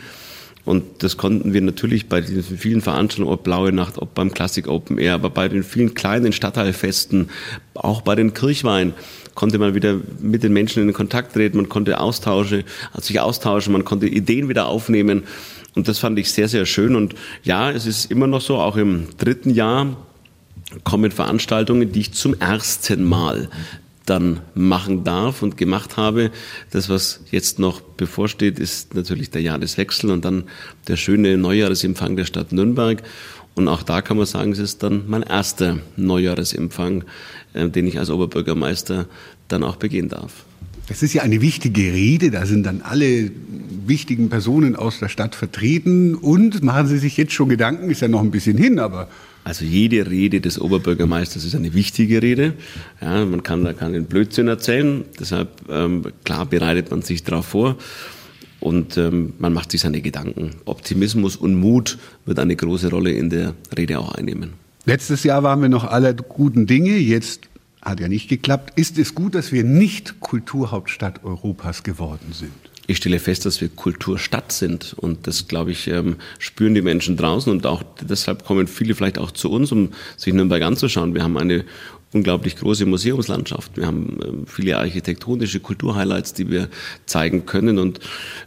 Und 0.64 1.02
das 1.02 1.16
konnten 1.16 1.54
wir 1.54 1.62
natürlich 1.62 2.08
bei 2.08 2.20
diesen 2.20 2.58
vielen 2.58 2.82
Veranstaltungen, 2.82 3.32
ob 3.32 3.44
Blaue 3.44 3.72
Nacht, 3.72 3.98
ob 3.98 4.14
beim 4.14 4.32
Classic 4.32 4.68
Open 4.68 4.98
Air, 4.98 5.14
aber 5.14 5.30
bei 5.30 5.48
den 5.48 5.62
vielen 5.62 5.94
kleinen 5.94 6.32
Stadtteilfesten, 6.32 7.30
auch 7.74 8.02
bei 8.02 8.14
den 8.14 8.34
Kirchwein, 8.34 8.92
konnte 9.34 9.58
man 9.58 9.74
wieder 9.74 9.98
mit 10.20 10.42
den 10.42 10.52
Menschen 10.52 10.86
in 10.86 10.92
Kontakt 10.92 11.32
treten, 11.32 11.56
man 11.56 11.70
konnte 11.70 11.98
Austausche, 11.98 12.64
sich 12.98 13.20
austauschen, 13.20 13.72
man 13.72 13.84
konnte 13.84 14.06
Ideen 14.06 14.48
wieder 14.48 14.66
aufnehmen. 14.66 15.22
Und 15.74 15.88
das 15.88 15.98
fand 15.98 16.18
ich 16.18 16.32
sehr, 16.32 16.48
sehr 16.48 16.66
schön. 16.66 16.96
Und 16.96 17.14
ja, 17.42 17.70
es 17.70 17.86
ist 17.86 18.10
immer 18.10 18.26
noch 18.26 18.40
so, 18.40 18.56
auch 18.56 18.76
im 18.76 19.08
dritten 19.18 19.50
Jahr 19.50 19.96
kommen 20.84 21.10
Veranstaltungen, 21.10 21.92
die 21.92 22.00
ich 22.00 22.12
zum 22.12 22.34
ersten 22.34 23.04
Mal 23.04 23.48
dann 24.06 24.40
machen 24.54 25.04
darf 25.04 25.42
und 25.42 25.56
gemacht 25.56 25.96
habe. 25.96 26.30
Das, 26.70 26.88
was 26.88 27.20
jetzt 27.30 27.58
noch 27.58 27.80
bevorsteht, 27.80 28.58
ist 28.58 28.94
natürlich 28.94 29.30
der 29.30 29.42
Jahreswechsel 29.42 30.10
und 30.10 30.24
dann 30.24 30.44
der 30.88 30.96
schöne 30.96 31.36
Neujahresempfang 31.38 32.16
der 32.16 32.24
Stadt 32.24 32.52
Nürnberg. 32.52 33.02
Und 33.54 33.68
auch 33.68 33.82
da 33.82 34.02
kann 34.02 34.16
man 34.16 34.26
sagen, 34.26 34.52
es 34.52 34.58
ist 34.58 34.82
dann 34.82 35.04
mein 35.06 35.22
erster 35.22 35.78
Neujahresempfang, 35.96 37.04
äh, 37.52 37.68
den 37.68 37.86
ich 37.86 37.98
als 37.98 38.10
Oberbürgermeister 38.10 39.06
dann 39.48 39.62
auch 39.62 39.76
begehen 39.76 40.08
darf. 40.08 40.44
Das 40.88 41.02
ist 41.02 41.14
ja 41.14 41.22
eine 41.22 41.40
wichtige 41.40 41.92
Rede, 41.92 42.30
da 42.30 42.46
sind 42.46 42.64
dann 42.64 42.82
alle 42.82 43.30
wichtigen 43.86 44.28
Personen 44.28 44.76
aus 44.76 44.98
der 44.98 45.08
Stadt 45.08 45.34
vertreten 45.34 46.14
und 46.14 46.62
machen 46.62 46.86
Sie 46.86 46.98
sich 46.98 47.16
jetzt 47.16 47.32
schon 47.32 47.48
Gedanken, 47.48 47.90
ist 47.90 48.02
ja 48.02 48.08
noch 48.08 48.20
ein 48.20 48.30
bisschen 48.30 48.56
hin, 48.56 48.78
aber 48.78 49.08
also 49.44 49.64
jede 49.64 50.10
Rede 50.10 50.40
des 50.40 50.60
Oberbürgermeisters 50.60 51.44
ist 51.44 51.54
eine 51.54 51.74
wichtige 51.74 52.22
Rede. 52.22 52.54
Ja, 53.00 53.24
man 53.24 53.42
kann 53.42 53.64
da 53.64 53.72
keinen 53.72 54.04
Blödsinn 54.04 54.48
erzählen. 54.48 55.04
Deshalb, 55.18 55.48
ähm, 55.70 56.04
klar, 56.24 56.46
bereitet 56.46 56.90
man 56.90 57.02
sich 57.02 57.24
darauf 57.24 57.46
vor 57.46 57.76
und 58.60 58.98
ähm, 58.98 59.32
man 59.38 59.52
macht 59.52 59.72
sich 59.72 59.80
seine 59.80 60.02
Gedanken. 60.02 60.50
Optimismus 60.66 61.36
und 61.36 61.54
Mut 61.54 61.98
wird 62.26 62.38
eine 62.38 62.54
große 62.54 62.90
Rolle 62.90 63.12
in 63.12 63.30
der 63.30 63.54
Rede 63.76 63.98
auch 63.98 64.14
einnehmen. 64.14 64.52
Letztes 64.84 65.24
Jahr 65.24 65.42
waren 65.42 65.62
wir 65.62 65.68
noch 65.68 65.84
aller 65.84 66.14
guten 66.14 66.66
Dinge. 66.66 66.96
Jetzt 66.96 67.49
hat 67.82 68.00
ja 68.00 68.08
nicht 68.08 68.28
geklappt. 68.28 68.78
Ist 68.78 68.98
es 68.98 69.14
gut, 69.14 69.34
dass 69.34 69.52
wir 69.52 69.64
nicht 69.64 70.20
Kulturhauptstadt 70.20 71.24
Europas 71.24 71.82
geworden 71.82 72.32
sind? 72.32 72.52
ich 72.90 72.96
stelle 72.96 73.20
fest, 73.20 73.46
dass 73.46 73.60
wir 73.60 73.68
Kulturstadt 73.68 74.50
sind. 74.50 74.94
Und 74.94 75.28
das, 75.28 75.46
glaube 75.46 75.70
ich, 75.70 75.86
ähm, 75.86 76.16
spüren 76.40 76.74
die 76.74 76.82
Menschen 76.82 77.16
draußen. 77.16 77.52
Und 77.52 77.64
auch 77.64 77.84
deshalb 78.00 78.44
kommen 78.44 78.66
viele 78.66 78.96
vielleicht 78.96 79.18
auch 79.18 79.30
zu 79.30 79.48
uns, 79.50 79.70
um 79.70 79.90
sich 80.16 80.34
Nürnberg 80.34 80.62
anzuschauen. 80.62 81.14
Wir 81.14 81.22
haben 81.22 81.38
eine 81.38 81.64
unglaublich 82.12 82.56
große 82.56 82.86
Museumslandschaft. 82.86 83.76
Wir 83.76 83.86
haben 83.86 84.18
ähm, 84.24 84.46
viele 84.46 84.78
architektonische 84.78 85.60
Kulturhighlights, 85.60 86.34
die 86.34 86.50
wir 86.50 86.68
zeigen 87.06 87.46
können. 87.46 87.78
Und 87.78 88.00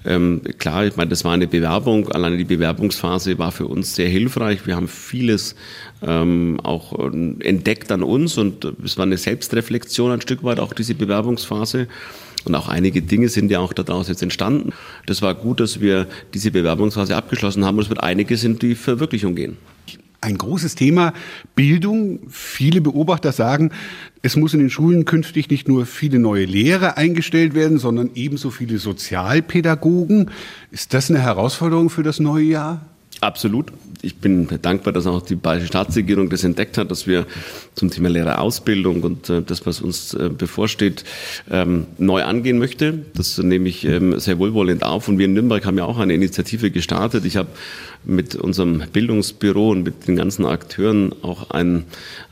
ähm, 0.05 0.41
klar, 0.58 0.86
ich 0.86 0.98
meine, 0.98 1.10
das 1.10 1.24
war 1.24 1.34
eine 1.34 1.48
Bewerbung. 1.48 2.10
Alleine 2.10 2.38
die 2.38 2.43
Bewerbungsphase 2.43 3.39
war 3.39 3.51
für 3.51 3.67
uns 3.67 3.96
sehr 3.96 4.10
hilfreich. 4.10 4.67
Wir 4.67 4.75
haben 4.75 4.89
vieles 4.89 5.55
ähm, 6.01 6.60
auch 6.62 7.00
äh, 7.00 7.46
entdeckt 7.48 7.91
an 7.91 8.03
uns 8.03 8.38
und 8.38 8.65
es 8.84 8.98
war 8.98 9.05
eine 9.05 9.17
Selbstreflexion 9.17 10.12
ein 10.12 10.22
Stück 10.22 10.43
weit, 10.43 10.60
auch 10.60 10.74
diese 10.74 10.96
Bewerbungsphase. 10.96 11.88
Und 12.46 12.55
auch 12.55 12.67
einige 12.67 13.01
Dinge 13.01 13.29
sind 13.29 13.50
ja 13.50 13.60
auch 13.60 13.72
daraus 13.72 14.10
jetzt 14.10 14.22
entstanden. 14.22 14.74
Das 15.05 15.22
war 15.22 15.34
gut, 15.34 15.62
dass 15.62 15.79
wir 15.79 16.08
diese 16.34 16.51
Bewerbungsphase 16.51 17.15
abgeschlossen 17.15 17.63
haben 17.63 17.77
und 17.77 17.84
es 17.84 17.89
wird 17.89 18.03
einige 18.03 18.36
sind, 18.36 18.62
die 18.62 18.75
Verwirklichung 18.75 19.36
gehen. 19.36 19.55
Ein 20.24 20.38
großes 20.38 20.75
Thema 20.75 21.12
Bildung. 21.53 22.22
Viele 22.30 22.80
Beobachter 22.80 23.34
sagen, 23.34 23.72
es 24.22 24.38
muss 24.38 24.53
in 24.53 24.62
den 24.62 24.70
Schulen 24.70 25.03
künftig 25.03 25.50
nicht 25.50 25.68
nur 25.68 25.86
viele 25.86 26.18
neue 26.18 26.46
Lehrer 26.46 26.96
eingestellt 26.96 27.56
werden, 27.56 27.77
sondern 27.77 28.10
ebenso 28.15 28.50
viele 28.50 28.77
Sozialpädagogen. 28.77 30.32
Ist 30.72 30.94
das 30.94 31.10
eine 31.10 31.20
Herausforderung 31.20 31.89
für 31.89 32.03
das 32.03 32.22
neue 32.22 32.46
Jahr? 32.46 32.92
Absolut. 33.24 33.72
Ich 34.01 34.18
bin 34.18 34.50
dankbar, 34.62 34.92
dass 34.92 35.08
auch 35.08 35.22
die 35.22 35.36
bayerische 35.36 35.68
Staatsregierung 35.68 36.30
das 36.30 36.44
entdeckt 36.44 36.77
hat, 36.77 36.92
dass 36.92 37.08
wir 37.08 37.25
zum 37.74 37.89
Thema 37.89 38.10
Lehrerausbildung 38.10 39.01
und 39.01 39.30
äh, 39.30 39.42
das, 39.42 39.65
was 39.65 39.80
uns 39.80 40.13
äh, 40.13 40.30
bevorsteht, 40.30 41.06
ähm, 41.50 41.86
neu 41.98 42.24
angehen 42.24 42.60
möchte. 42.60 43.06
Das 43.13 43.38
nehme 43.38 43.70
ich 43.70 43.86
ähm, 43.86 44.20
sehr 44.20 44.39
wohlwollend 44.39 44.84
auf. 44.84 45.08
Und 45.08 45.20
wir 45.20 45.25
in 45.25 45.34
Nürnberg 45.34 45.65
haben 45.65 45.77
ja 45.77 45.86
auch 45.86 46.00
eine 46.00 46.13
Initiative 46.13 46.70
gestartet. 46.70 47.24
Ich 47.24 47.38
habe 47.38 47.48
mit 48.03 48.36
unserem 48.36 48.84
Bildungsbüro 48.92 49.70
und 49.70 49.84
mit 49.84 50.06
den 50.06 50.18
ganzen 50.18 50.46
Akteuren 50.46 51.15
auch 51.22 51.51
ein, 51.51 51.86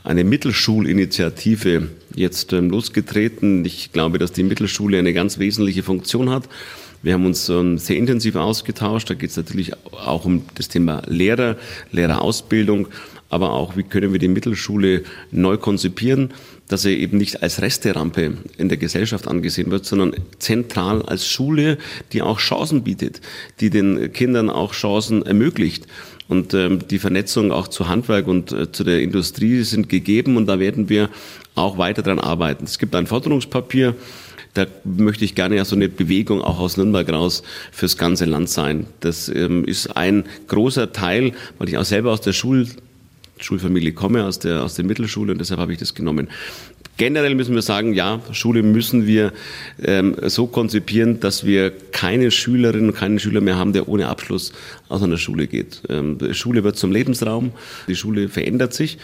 eine 0.04 0.24
Mittelschulinitiative 0.24 1.88
jetzt 2.14 2.52
ähm, 2.52 2.68
losgetreten. 2.68 3.64
Ich 3.64 3.92
glaube, 3.92 4.18
dass 4.18 4.32
die 4.32 4.42
Mittelschule 4.42 4.98
eine 4.98 5.14
ganz 5.14 5.38
wesentliche 5.38 5.82
Funktion 5.82 6.28
hat. 6.28 6.44
Wir 7.02 7.14
haben 7.14 7.26
uns 7.26 7.48
ähm, 7.48 7.78
sehr 7.78 7.96
intensiv 7.96 8.36
ausgetauscht. 8.36 9.10
Da 9.10 9.14
geht 9.14 9.30
es 9.30 9.36
natürlich 9.36 9.72
auch 9.90 10.24
um 10.24 10.44
das 10.54 10.68
Thema 10.68 11.02
Lehrer, 11.06 11.56
Lehrerausbildung, 11.90 12.86
aber 13.28 13.52
auch, 13.52 13.76
wie 13.76 13.82
können 13.82 14.12
wir 14.12 14.20
die 14.20 14.28
Mittelschule 14.28 15.02
neu 15.32 15.56
konzipieren, 15.56 16.32
dass 16.68 16.82
sie 16.82 16.94
eben 16.94 17.18
nicht 17.18 17.42
als 17.42 17.60
Resterampe 17.60 18.34
in 18.56 18.68
der 18.68 18.78
Gesellschaft 18.78 19.26
angesehen 19.26 19.70
wird, 19.70 19.84
sondern 19.84 20.14
zentral 20.38 21.02
als 21.02 21.26
Schule, 21.26 21.78
die 22.12 22.22
auch 22.22 22.38
Chancen 22.38 22.84
bietet, 22.84 23.20
die 23.58 23.70
den 23.70 24.12
Kindern 24.12 24.48
auch 24.48 24.72
Chancen 24.72 25.26
ermöglicht. 25.26 25.86
Und 26.28 26.54
ähm, 26.54 26.86
die 26.88 27.00
Vernetzung 27.00 27.50
auch 27.50 27.68
zu 27.68 27.88
Handwerk 27.88 28.28
und 28.28 28.52
äh, 28.52 28.70
zu 28.70 28.84
der 28.84 29.02
Industrie 29.02 29.62
sind 29.62 29.88
gegeben 29.88 30.36
und 30.36 30.46
da 30.46 30.60
werden 30.60 30.88
wir 30.88 31.10
auch 31.54 31.78
weiter 31.78 32.02
dran 32.02 32.20
arbeiten. 32.20 32.64
Es 32.64 32.78
gibt 32.78 32.94
ein 32.94 33.06
Forderungspapier, 33.06 33.94
da 34.54 34.66
möchte 34.84 35.24
ich 35.24 35.34
gerne 35.34 35.56
ja 35.56 35.64
so 35.64 35.76
eine 35.76 35.88
Bewegung 35.88 36.42
auch 36.42 36.58
aus 36.58 36.76
Nürnberg 36.76 37.10
raus 37.10 37.42
fürs 37.70 37.96
ganze 37.96 38.26
Land 38.26 38.50
sein. 38.50 38.86
Das 39.00 39.28
ähm, 39.28 39.64
ist 39.64 39.96
ein 39.96 40.24
großer 40.48 40.92
Teil, 40.92 41.32
weil 41.58 41.68
ich 41.68 41.78
auch 41.78 41.84
selber 41.84 42.12
aus 42.12 42.20
der 42.20 42.32
Schul 42.32 42.66
Schulfamilie 43.40 43.92
komme, 43.92 44.24
aus 44.24 44.38
der, 44.38 44.62
aus 44.62 44.74
der 44.74 44.84
Mittelschule 44.84 45.32
und 45.32 45.38
deshalb 45.38 45.58
habe 45.58 45.72
ich 45.72 45.78
das 45.78 45.94
genommen. 45.94 46.28
Generell 46.96 47.34
müssen 47.34 47.54
wir 47.54 47.62
sagen, 47.62 47.94
ja, 47.94 48.20
Schule 48.32 48.62
müssen 48.62 49.06
wir 49.06 49.32
ähm, 49.82 50.14
so 50.26 50.46
konzipieren, 50.46 51.20
dass 51.20 51.44
wir 51.44 51.72
keine 51.90 52.30
Schülerinnen 52.30 52.90
und 52.90 52.96
keinen 52.96 53.18
Schüler 53.18 53.40
mehr 53.40 53.56
haben, 53.56 53.72
der 53.72 53.88
ohne 53.88 54.08
Abschluss 54.08 54.52
aus 54.88 55.02
einer 55.02 55.16
Schule 55.16 55.46
geht. 55.46 55.82
Ähm, 55.88 56.18
Schule 56.32 56.62
wird 56.64 56.76
zum 56.76 56.92
Lebensraum, 56.92 57.52
die 57.88 57.96
Schule 57.96 58.28
verändert 58.28 58.74
sich. 58.74 58.98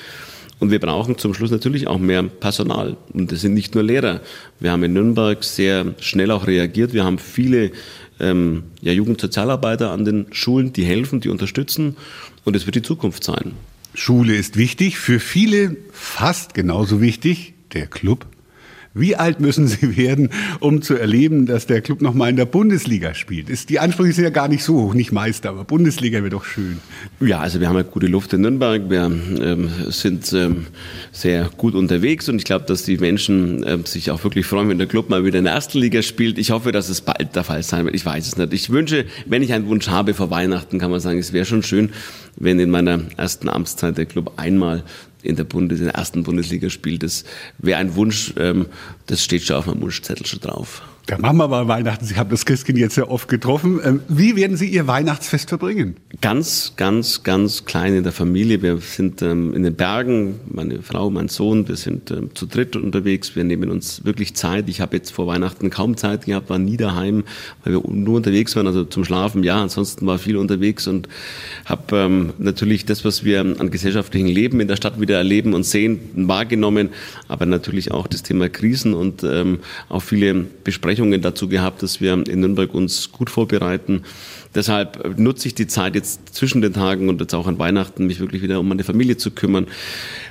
Und 0.61 0.71
wir 0.71 0.81
brauchen 0.81 1.19
zum 1.19 1.35
Schluss 1.35 1.51
natürlich 1.51 1.87
auch 1.87 1.99
mehr 1.99 2.23
Personal. 2.23 2.97
Und 3.13 3.31
das 3.31 3.41
sind 3.41 3.55
nicht 3.55 3.75
nur 3.75 3.85
Lehrer. 3.85 4.21
Wir 4.59 4.73
haben 4.73 4.83
in 4.83 4.93
Nürnberg 4.93 5.45
sehr 5.45 5.95
schnell 6.01 6.31
auch 6.31 6.47
reagiert. 6.47 6.93
Wir 6.93 7.05
haben 7.05 7.19
viele 7.19 7.71
ähm, 8.19 8.65
ja, 8.81 8.93
Jugendsozialarbeiter 8.93 9.93
an 9.93 10.05
den 10.05 10.27
Schulen, 10.33 10.73
die 10.73 10.85
helfen, 10.85 11.21
die 11.21 11.29
unterstützen. 11.29 11.97
Und 12.45 12.57
es 12.57 12.67
wird 12.67 12.75
die 12.75 12.83
Zukunft 12.83 13.23
sein. 13.23 13.53
Schule 13.95 14.35
ist 14.35 14.57
wichtig, 14.57 14.99
für 14.99 15.21
viele 15.21 15.77
fast 15.93 16.55
genauso 16.55 17.01
wichtig 17.01 17.55
der 17.73 17.87
Club 17.87 18.27
wie 18.95 19.17
alt 19.17 19.41
müssen 19.41 19.67
Sie 19.67 19.97
werden, 19.97 20.31
um 20.61 20.83
zu 20.83 20.95
erleben, 20.95 21.47
dass 21.47 21.67
der 21.67 21.81
Club 21.81 22.03
noch 22.03 22.15
mal 22.15 22.31
in 22.31 22.37
der 22.37 22.47
Bundesliga 22.47 23.15
spielt? 23.15 23.49
Ist, 23.49 23.71
die 23.71 23.79
Ansprüche 23.79 24.13
sind 24.13 24.25
ja 24.25 24.31
gar 24.31 24.49
nicht 24.49 24.65
so 24.65 24.83
hoch, 24.83 24.95
nicht 24.95 25.13
Meister, 25.13 25.51
aber 25.51 25.65
Bundesliga 25.65 26.19
wäre 26.19 26.31
doch 26.31 26.45
schön. 26.45 26.79
Ja, 27.21 27.41
also 27.41 27.61
wir 27.61 27.69
haben 27.69 27.77
ja 27.77 27.83
gute 27.83 28.07
Luft 28.07 28.33
in 28.33 28.43
Nürnberg. 28.43 28.89
Wir 28.89 29.05
ähm, 29.05 29.71
sind 29.89 30.33
ähm, 30.33 30.67
sehr 31.13 31.51
gut 31.57 31.75
unterwegs 31.75 32.29
und 32.29 32.37
ich 32.37 32.45
glaube, 32.45 32.67
dass 32.67 32.83
die 32.83 32.99
Menschen 32.99 33.65
ähm, 33.67 33.85
sich 33.85 34.11
auch 34.11 34.23
wirklich 34.25 34.47
freuen, 34.47 34.69
wenn 34.69 34.79
der 34.79 34.87
Club 34.87 35.11
mal 35.11 35.25
wieder 35.25 35.39
in 35.39 35.45
der 35.45 35.55
ersten 35.55 35.79
Liga 35.79 36.03
spielt. 36.03 36.39
Ich 36.39 36.51
hoffe, 36.51 36.73
dass 36.73 36.89
es 36.89 37.01
bald 37.01 37.35
der 37.37 37.45
Fall 37.45 37.63
sein 37.63 37.85
wird. 37.85 37.95
Ich 37.95 38.05
weiß 38.05 38.27
es 38.27 38.37
nicht. 38.37 38.53
Ich 38.53 38.71
wünsche, 38.71 39.05
wenn 39.27 39.43
ich 39.43 39.53
einen 39.53 39.67
Wunsch 39.67 39.89
habe 39.89 40.15
vor 40.15 40.31
Weihnachten, 40.31 40.79
kann 40.79 40.91
man 40.91 41.01
sagen, 41.01 41.19
es 41.19 41.33
wäre 41.33 41.45
schon 41.45 41.63
schön, 41.63 41.91
wenn 42.37 42.59
in 42.59 42.71
meiner 42.71 43.01
ersten 43.17 43.49
Amtszeit 43.49 43.99
der 43.99 44.07
Club 44.07 44.33
einmal 44.37 44.85
in 45.23 45.37
der, 45.37 45.45
Bundes-, 45.45 45.79
in 45.79 45.87
der 45.87 45.95
ersten 45.95 46.23
Bundesliga 46.23 46.71
spielt. 46.71 47.03
Das 47.03 47.25
wäre 47.59 47.79
ein 47.79 47.95
Wunsch, 47.95 48.35
ähm, 48.39 48.67
das 49.07 49.23
steht 49.23 49.43
schon 49.43 49.57
auf 49.57 49.67
meinem 49.67 49.81
Wunschzettel 49.81 50.27
schon 50.27 50.41
drauf. 50.41 50.83
Machen 51.17 51.39
wir 51.39 51.49
mal 51.49 51.67
Weihnachten. 51.69 52.05
Sie 52.05 52.17
haben 52.17 52.29
das 52.29 52.45
Christkind 52.45 52.79
jetzt 52.79 52.97
sehr 52.97 53.11
oft 53.11 53.29
getroffen. 53.29 53.81
Ähm, 53.83 54.01
wie 54.09 54.37
werden 54.37 54.59
Sie 54.59 54.69
Ihr 54.69 54.87
Weihnachtsfest 54.87 55.49
verbringen? 55.49 55.97
Ganz, 56.21 56.75
ganz, 56.77 57.23
ganz 57.23 57.65
klein 57.65 57.95
in 57.95 58.03
der 58.03 58.13
Familie. 58.13 58.61
Wir 58.61 58.77
sind 58.79 59.23
ähm, 59.23 59.55
in 59.55 59.63
den 59.63 59.75
Bergen, 59.75 60.39
meine 60.47 60.83
Frau, 60.83 61.09
mein 61.09 61.29
Sohn, 61.29 61.67
wir 61.67 61.77
sind 61.77 62.11
ähm, 62.11 62.35
zu 62.35 62.45
dritt 62.45 62.77
unterwegs. 62.77 63.37
Wir 63.37 63.45
nehmen 63.45 63.71
uns 63.71 64.05
wirklich 64.05 64.35
Zeit. 64.35 64.69
Ich 64.69 64.83
habe 64.83 64.97
jetzt 64.97 65.11
vor 65.11 65.27
Weihnachten 65.27 65.71
kaum 65.71 65.97
Zeit 65.97 66.27
gehabt, 66.27 66.51
war 66.51 66.59
nie 66.59 66.77
daheim, 66.77 67.25
weil 67.65 67.75
wir 67.75 67.83
nur 67.91 68.17
unterwegs 68.17 68.55
waren, 68.55 68.67
also 68.67 68.85
zum 68.85 69.05
Schlafen. 69.05 69.43
Ja, 69.43 69.63
ansonsten 69.63 70.07
war 70.07 70.19
viel 70.19 70.37
unterwegs 70.37 70.87
und 70.87 71.09
habe 71.65 72.35
natürlich 72.39 72.85
das, 72.85 73.05
was 73.05 73.25
wir 73.25 73.41
an 73.41 73.71
gesellschaftlichen 73.71 74.29
Leben 74.29 74.61
in 74.61 74.69
der 74.69 74.77
Stadt 74.77 75.01
wieder 75.01 75.17
erleben 75.17 75.55
und 75.55 75.65
sehen, 75.65 76.01
wahrgenommen, 76.15 76.91
aber 77.29 77.47
natürlich 77.47 77.93
auch 77.93 78.07
das 78.07 78.23
Thema 78.23 78.49
Krisen 78.49 78.95
und 78.95 79.25
auch 79.89 80.03
viele 80.03 80.35
Besprechungen 80.35 80.98
Besprechungen 80.99 81.23
dazu 81.23 81.49
gehabt, 81.49 81.83
dass 81.83 82.01
wir 82.01 82.13
in 82.13 82.41
Nürnberg 82.41 82.75
uns 82.75 83.13
gut 83.13 83.31
vorbereiten. 83.31 84.03
Deshalb 84.55 85.17
nutze 85.17 85.47
ich 85.47 85.55
die 85.55 85.69
Zeit 85.69 85.95
jetzt 85.95 86.35
zwischen 86.35 86.61
den 86.61 86.73
Tagen 86.73 87.09
und 87.09 87.21
jetzt 87.21 87.35
auch 87.35 87.47
an 87.47 87.59
Weihnachten, 87.59 88.07
mich 88.07 88.19
wirklich 88.19 88.43
wieder 88.43 88.59
um 88.59 88.67
meine 88.67 88.83
Familie 88.83 89.17
zu 89.17 89.31
kümmern, 89.31 89.67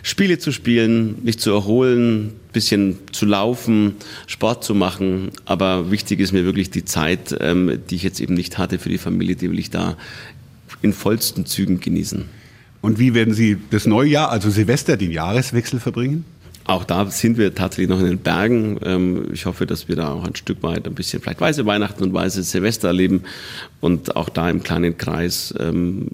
Spiele 0.03 0.39
zu 0.39 0.51
spielen, 0.51 1.23
mich 1.23 1.39
zu 1.39 1.51
erholen, 1.51 2.33
bisschen 2.51 2.97
zu 3.13 3.25
laufen, 3.25 3.95
Sport 4.25 4.65
zu 4.65 4.75
machen. 4.75 5.31
Aber 5.45 5.89
wichtig 5.89 6.19
ist 6.19 6.33
mir 6.33 6.43
wirklich 6.43 6.69
die 6.69 6.83
Zeit, 6.83 7.35
ähm, 7.39 7.79
die 7.89 7.95
ich 7.95 8.03
jetzt 8.03 8.19
eben 8.19 8.33
nicht 8.33 8.57
hatte 8.57 8.77
für 8.77 8.89
die 8.89 8.97
Familie, 8.97 9.37
die 9.37 9.49
will 9.49 9.59
ich 9.59 9.69
da 9.69 9.95
in 10.81 10.91
vollsten 10.91 11.45
Zügen 11.45 11.79
genießen. 11.79 12.25
Und 12.81 12.99
wie 12.99 13.13
werden 13.13 13.33
Sie 13.33 13.57
das 13.69 13.85
neue 13.85 14.09
Jahr, 14.09 14.31
also 14.31 14.49
Silvester, 14.49 14.97
den 14.97 15.11
Jahreswechsel 15.11 15.79
verbringen? 15.79 16.25
Auch 16.67 16.83
da 16.83 17.09
sind 17.09 17.37
wir 17.37 17.55
tatsächlich 17.55 17.89
noch 17.89 17.99
in 17.99 18.07
den 18.07 18.17
Bergen. 18.17 18.77
Ähm, 18.83 19.29
ich 19.33 19.45
hoffe, 19.45 19.65
dass 19.65 19.87
wir 19.87 19.95
da 19.95 20.11
auch 20.11 20.25
ein 20.25 20.35
Stück 20.35 20.61
weit 20.63 20.85
ein 20.85 20.95
bisschen 20.95 21.21
vielleicht 21.21 21.39
weiße 21.39 21.65
Weihnachten 21.65 22.03
und 22.03 22.13
weiße 22.13 22.43
Silvester 22.43 22.89
erleben 22.89 23.23
und 23.79 24.15
auch 24.17 24.27
da 24.27 24.49
im 24.49 24.63
kleinen 24.63 24.97
Kreis. 24.97 25.53
Ähm, 25.59 26.07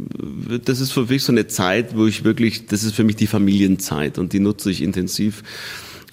das 0.63 0.79
ist 0.79 0.91
für 0.91 1.05
mich 1.05 1.23
so 1.23 1.31
eine 1.31 1.47
Zeit, 1.47 1.97
wo 1.97 2.05
ich 2.05 2.23
wirklich, 2.23 2.67
das 2.67 2.83
ist 2.83 2.93
für 2.93 3.03
mich 3.03 3.15
die 3.15 3.27
Familienzeit 3.27 4.19
und 4.19 4.31
die 4.33 4.39
nutze 4.39 4.69
ich 4.69 4.83
intensiv. 4.83 5.43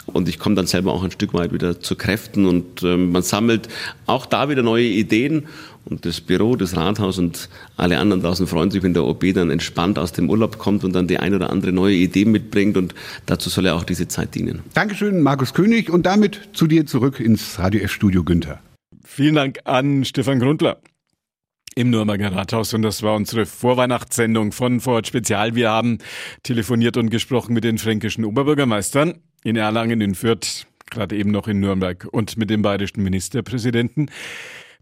Und 0.06 0.28
ich 0.28 0.38
komme 0.38 0.54
dann 0.56 0.66
selber 0.66 0.92
auch 0.92 1.04
ein 1.04 1.10
Stück 1.10 1.34
weit 1.34 1.52
wieder 1.52 1.78
zu 1.78 1.94
Kräften 1.94 2.46
und 2.46 2.82
ähm, 2.82 3.12
man 3.12 3.22
sammelt 3.22 3.68
auch 4.06 4.26
da 4.26 4.48
wieder 4.48 4.62
neue 4.62 4.86
Ideen 4.86 5.46
und 5.84 6.04
das 6.04 6.20
Büro, 6.20 6.56
das 6.56 6.76
Rathaus 6.76 7.18
und 7.18 7.48
alle 7.76 7.98
anderen 7.98 8.22
draußen 8.22 8.46
freuen 8.46 8.70
sich, 8.70 8.82
wenn 8.82 8.94
der 8.94 9.04
OB 9.04 9.34
dann 9.34 9.50
entspannt 9.50 9.98
aus 9.98 10.12
dem 10.12 10.30
Urlaub 10.30 10.58
kommt 10.58 10.84
und 10.84 10.92
dann 10.92 11.08
die 11.08 11.18
ein 11.18 11.34
oder 11.34 11.50
andere 11.50 11.72
neue 11.72 11.94
Idee 11.94 12.24
mitbringt. 12.24 12.76
Und 12.76 12.94
dazu 13.26 13.48
soll 13.50 13.66
ja 13.66 13.74
auch 13.74 13.84
diese 13.84 14.08
Zeit 14.08 14.34
dienen. 14.34 14.62
Dankeschön, 14.74 15.22
Markus 15.22 15.54
König. 15.54 15.90
Und 15.90 16.06
damit 16.06 16.40
zu 16.52 16.66
dir 16.66 16.86
zurück 16.86 17.20
ins 17.20 17.58
Radio 17.58 17.80
F-Studio, 17.82 18.24
Günther. 18.24 18.60
Vielen 19.04 19.34
Dank 19.34 19.58
an 19.64 20.04
Stefan 20.04 20.38
Grundler 20.38 20.80
im 21.74 21.90
Nürnberger 21.90 22.32
Rathaus 22.32 22.74
und 22.74 22.82
das 22.82 23.02
war 23.02 23.14
unsere 23.14 23.46
Vorweihnachtssendung 23.46 24.52
von 24.52 24.80
Vorort 24.80 25.06
Spezial. 25.06 25.54
Wir 25.54 25.70
haben 25.70 25.98
telefoniert 26.42 26.96
und 26.96 27.10
gesprochen 27.10 27.54
mit 27.54 27.64
den 27.64 27.78
fränkischen 27.78 28.24
Oberbürgermeistern 28.24 29.14
in 29.44 29.56
Erlangen, 29.56 30.00
in 30.00 30.14
Fürth, 30.14 30.66
gerade 30.90 31.16
eben 31.16 31.30
noch 31.30 31.48
in 31.48 31.60
Nürnberg 31.60 32.06
und 32.10 32.36
mit 32.36 32.50
dem 32.50 32.62
bayerischen 32.62 33.02
Ministerpräsidenten. 33.02 34.10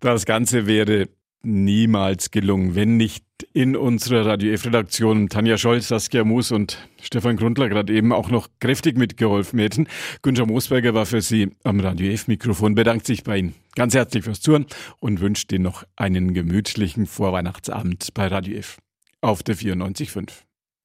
Das 0.01 0.27
Ganze 0.27 0.67
wäre 0.67 1.09
niemals 1.43 2.31
gelungen, 2.31 2.75
wenn 2.75 2.97
nicht 2.97 3.25
in 3.53 3.77
unserer 3.77 4.27
Radio 4.27 4.53
F-Redaktion 4.53 5.29
Tanja 5.29 5.57
Scholz, 5.57 5.89
Saskia 5.89 6.25
Moos 6.25 6.51
und 6.51 6.89
Stefan 7.01 7.37
Grundler 7.37 7.69
gerade 7.69 7.93
eben 7.93 8.13
auch 8.13 8.31
noch 8.31 8.49
kräftig 8.61 8.97
mitgeholfen 8.99 9.59
hätten. 9.59 9.87
Günther 10.23 10.47
Moosberger 10.47 10.95
war 10.95 11.07
für 11.07 11.21
Sie 11.21 11.51
am 11.63 11.81
Radio 11.81 12.11
F-Mikrofon, 12.13 12.75
bedankt 12.75 13.07
sich 13.07 13.23
bei 13.25 13.39
Ihnen 13.39 13.55
ganz 13.75 13.95
herzlich 13.95 14.25
fürs 14.25 14.41
Zuhören 14.41 14.67
und 15.01 15.21
wünscht 15.21 15.53
Ihnen 15.53 15.65
noch 15.65 15.85
einen 15.97 16.35
gemütlichen 16.35 17.07
Vorweihnachtsabend 17.07 18.13
bei 18.15 18.27
Radio 18.27 18.59
F 18.59 18.79
auf 19.21 19.43
der 19.43 19.57
94.5. 19.57 20.31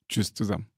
Tschüss 0.10 0.34
zusammen. 0.34 0.73